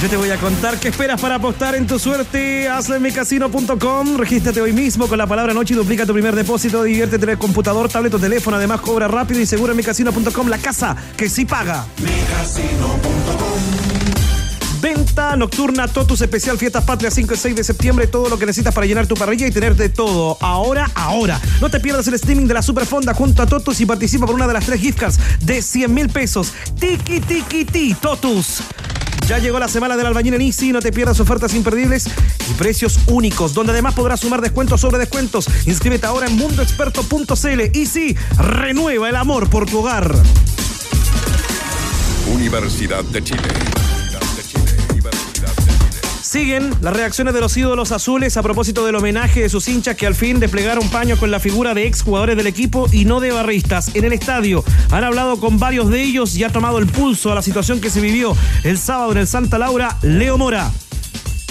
[0.00, 2.68] Yo te voy a contar qué esperas para apostar en tu suerte.
[2.68, 4.16] Hazlo en micasino.com.
[4.16, 6.84] Regístrate hoy mismo con la palabra noche y duplica tu primer depósito.
[6.84, 8.56] Diviértete en el computador, tablet o teléfono.
[8.58, 10.46] Además, cobra rápido y seguro en micasino.com.
[10.46, 11.84] La casa que sí paga.
[14.80, 18.06] Venta nocturna Totus especial Fiestas Patrias 5 y 6 de septiembre.
[18.06, 20.38] Todo lo que necesitas para llenar tu parrilla y tener de todo.
[20.40, 21.40] Ahora, ahora.
[21.60, 24.46] No te pierdas el streaming de la Superfonda junto a Totus y participa por una
[24.46, 26.52] de las tres gift cards de 100 mil pesos.
[26.78, 28.62] Tiki, tiki, ti, Totus.
[29.26, 32.06] Ya llegó la semana del albañil en Easy, no te pierdas ofertas imperdibles
[32.50, 35.48] y precios únicos, donde además podrás sumar descuentos sobre descuentos.
[35.66, 37.60] Inscríbete ahora en mundoexperto.cl.
[37.74, 40.14] Easy, renueva el amor por tu hogar.
[42.32, 43.48] Universidad de Chile.
[46.28, 50.06] Siguen las reacciones de los ídolos azules a propósito del homenaje de sus hinchas que
[50.06, 53.94] al fin desplegaron paño con la figura de exjugadores del equipo y no de barristas
[53.94, 54.62] en el estadio.
[54.90, 57.88] Han hablado con varios de ellos y ha tomado el pulso a la situación que
[57.88, 60.70] se vivió el sábado en el Santa Laura, Leo Mora.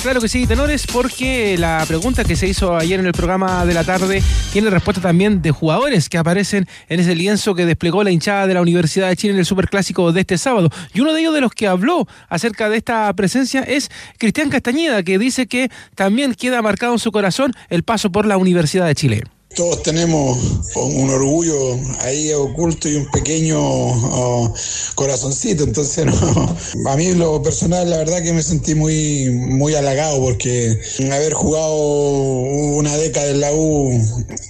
[0.02, 3.74] Claro que sí, tenores, porque la pregunta que se hizo ayer en el programa de
[3.74, 4.24] la tarde
[4.54, 8.54] tiene respuesta también de jugadores que aparecen en ese lienzo que desplegó la hinchada de
[8.54, 10.70] la Universidad de Chile en el Superclásico de este sábado.
[10.94, 15.04] Y uno de ellos de los que habló acerca de esta presencia es Cristian Castañeda,
[15.04, 18.96] que dice que también queda marcado en su corazón el paso por la Universidad de
[18.96, 19.24] Chile.
[19.58, 20.38] Todos tenemos
[20.76, 24.54] un orgullo ahí oculto y un pequeño oh,
[24.94, 26.06] corazoncito, entonces
[26.88, 30.80] a mí lo personal la verdad que me sentí muy, muy halagado porque
[31.12, 34.00] haber jugado una década en la U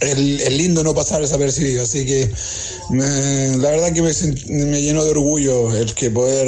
[0.02, 0.18] es,
[0.52, 2.30] lindo no pasar desapercibido, así que
[2.90, 4.12] me- la verdad que me,
[4.66, 6.48] me llenó de orgullo el que poder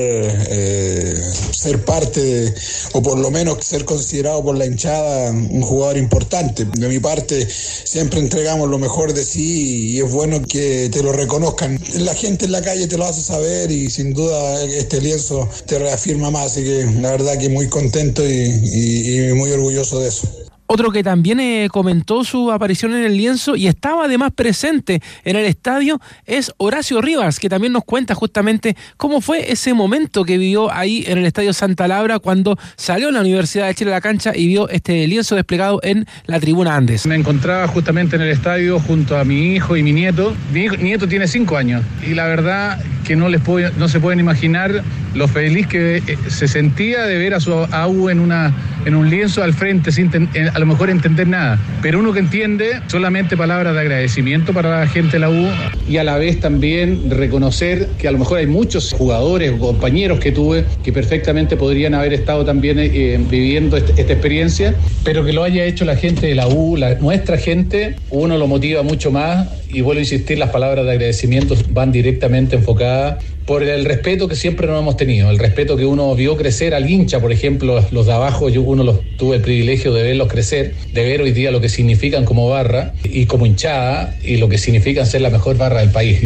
[0.50, 1.16] eh,
[1.52, 2.54] ser parte de,
[2.92, 6.66] o por lo menos ser considerado por la hinchada un jugador importante.
[6.66, 8.20] De mi parte siempre
[8.58, 11.80] lo mejor de sí y es bueno que te lo reconozcan.
[11.96, 15.80] La gente en la calle te lo hace saber y sin duda este lienzo te
[15.80, 20.28] reafirma más, así que la verdad que muy contento y- y muy orgulloso de eso.
[20.72, 25.36] Otro que también eh, comentó su aparición en el lienzo y estaba además presente en
[25.36, 30.38] el estadio es Horacio Rivas, que también nos cuenta justamente cómo fue ese momento que
[30.38, 33.96] vivió ahí en el estadio Santa Laura cuando salió a la Universidad de Chile a
[33.96, 37.08] la cancha y vio este lienzo desplegado en la tribuna Andes.
[37.08, 40.36] Me encontraba justamente en el estadio junto a mi hijo y mi nieto.
[40.54, 44.20] Mi nieto tiene cinco años y la verdad que no les puedo- no se pueden
[44.20, 44.84] imaginar
[45.16, 48.54] lo feliz que eh, se sentía de ver a su AU en una
[48.86, 51.60] en un lienzo al frente sin eh, a lo mejor entender nada.
[51.82, 55.48] Pero uno que entiende solamente palabras de agradecimiento para la gente de la U
[55.88, 60.20] y a la vez también reconocer que a lo mejor hay muchos jugadores o compañeros
[60.20, 65.34] que tuve que perfectamente podrían haber estado también eh, viviendo este- esta experiencia, pero que
[65.34, 69.48] lo haya hecho la gente de la U, nuestra gente, uno lo motiva mucho más
[69.70, 74.36] y vuelvo a insistir, las palabras de agradecimiento van directamente enfocadas por el respeto que
[74.36, 78.06] siempre nos hemos tenido, el respeto que uno vio crecer al hincha, por ejemplo, los
[78.06, 81.50] de abajo, yo uno los tuve el privilegio de verlos crecer, de ver hoy día
[81.50, 85.58] lo que significan como barra y como hinchada y lo que significan ser la mejor
[85.58, 86.26] barra del país.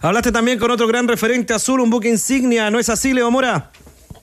[0.00, 3.72] Hablaste también con otro gran referente azul, un buque insignia, ¿no es así, Leo Mora?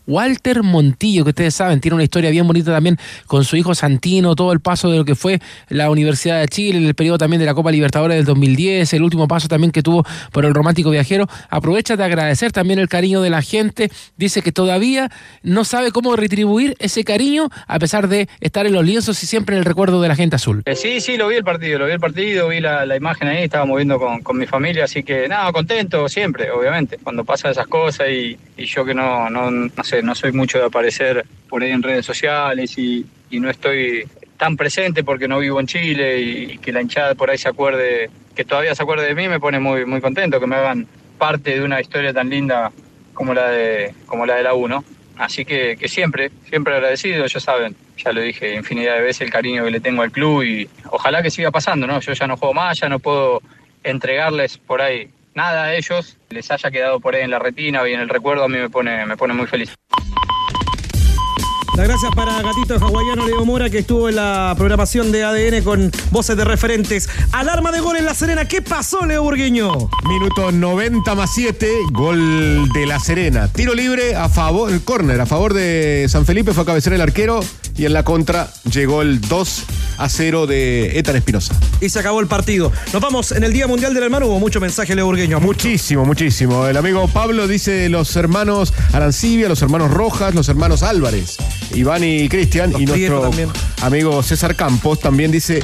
[0.07, 2.97] Walter Montillo, que ustedes saben, tiene una historia bien bonita también
[3.27, 5.39] con su hijo Santino, todo el paso de lo que fue
[5.69, 9.27] la Universidad de Chile, el periodo también de la Copa Libertadores del 2010, el último
[9.27, 11.27] paso también que tuvo por el romántico viajero.
[11.49, 13.89] Aprovecha de agradecer también el cariño de la gente.
[14.17, 15.11] Dice que todavía
[15.43, 19.55] no sabe cómo retribuir ese cariño a pesar de estar en los lienzos y siempre
[19.55, 20.63] en el recuerdo de la gente azul.
[20.65, 23.45] Eh, Sí, sí, lo vi el partido, lo vi el partido, vi la, imagen ahí,
[23.45, 27.65] estábamos viendo con, con mi familia, así que nada, contento siempre, obviamente, cuando pasan esas
[27.65, 31.83] cosas y, yo que no, no sé, no soy mucho de aparecer por ahí en
[31.83, 36.81] redes sociales y, no estoy tan presente porque no vivo en Chile y, que la
[36.81, 39.99] hinchada por ahí se acuerde, que todavía se acuerde de mí, me pone muy, muy
[39.99, 40.87] contento, que me hagan
[41.17, 42.71] parte de una historia tan linda
[43.13, 44.69] como la de, como la de la U.
[45.17, 49.31] Así que, que siempre, siempre agradecido, ya saben, ya lo dije infinidad de veces el
[49.31, 51.99] cariño que le tengo al club y ojalá que siga pasando, ¿no?
[51.99, 53.41] Yo ya no juego más, ya no puedo
[53.83, 57.93] entregarles por ahí nada a ellos, les haya quedado por ahí en la retina y
[57.93, 59.75] en el recuerdo, a mí me pone, me pone muy feliz.
[61.75, 65.91] Las gracias para Gatito Hawaiano Leo Mora, que estuvo en la programación de ADN con
[66.09, 67.09] voces de referentes.
[67.33, 68.47] Alarma de gol en La Serena.
[68.47, 69.89] ¿Qué pasó, Leo Burgueño?
[70.07, 73.49] Minuto 90 más 7, gol de La Serena.
[73.49, 77.01] Tiro libre a favor, el córner a favor de San Felipe, fue a cabecear el
[77.01, 77.41] arquero
[77.77, 79.63] y en la contra llegó el 2
[79.97, 81.59] a 0 de Etan Espinosa.
[81.81, 82.71] Y se acabó el partido.
[82.93, 84.27] Nos vamos en el Día Mundial del Hermano.
[84.27, 85.39] Hubo mucho mensaje, Leo Burgueño.
[85.39, 86.67] Muchísimo, muchísimo.
[86.67, 91.37] El amigo Pablo dice los hermanos Arancibia, los hermanos Rojas, los hermanos Álvarez,
[91.73, 92.73] Iván y Cristian.
[92.79, 93.49] Y nuestro también.
[93.81, 95.63] amigo César Campos también dice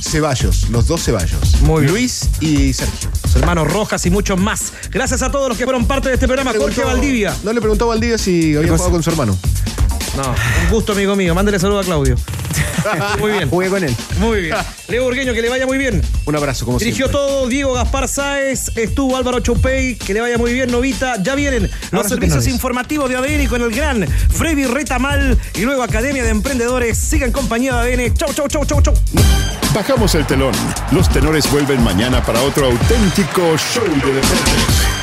[0.00, 1.60] Ceballos, los dos Ceballos.
[1.62, 1.92] Muy bien.
[1.92, 3.10] Luis y Sergio.
[3.24, 4.72] Los hermanos Rojas y muchos más.
[4.90, 6.52] Gracias a todos los que fueron parte de este programa.
[6.56, 7.34] Jorge Valdivia.
[7.42, 9.36] No le preguntó a Valdivia si había jugado con su hermano.
[10.16, 10.34] No,
[10.64, 11.34] un gusto, amigo mío.
[11.34, 12.16] Mándele saludo a Claudio.
[13.18, 13.48] Muy bien.
[13.50, 13.94] Jugué con él.
[14.18, 14.56] Muy bien.
[14.88, 16.00] Leo Burgueño, que le vaya muy bien.
[16.24, 17.20] Un abrazo, como Dirigió siempre.
[17.20, 21.22] todo Diego Gaspar Sáez, estuvo Álvaro Chopey, que le vaya muy bien, Novita.
[21.22, 26.22] Ya vienen los servicios informativos de ADN con el gran Freddy Retamal y luego Academia
[26.24, 26.96] de Emprendedores.
[26.96, 28.14] Sigan compañía de ADN.
[28.14, 28.94] Chau, chau, chau, chau, chau.
[29.74, 30.54] Bajamos el telón.
[30.92, 34.97] Los tenores vuelven mañana para otro auténtico show de deportes.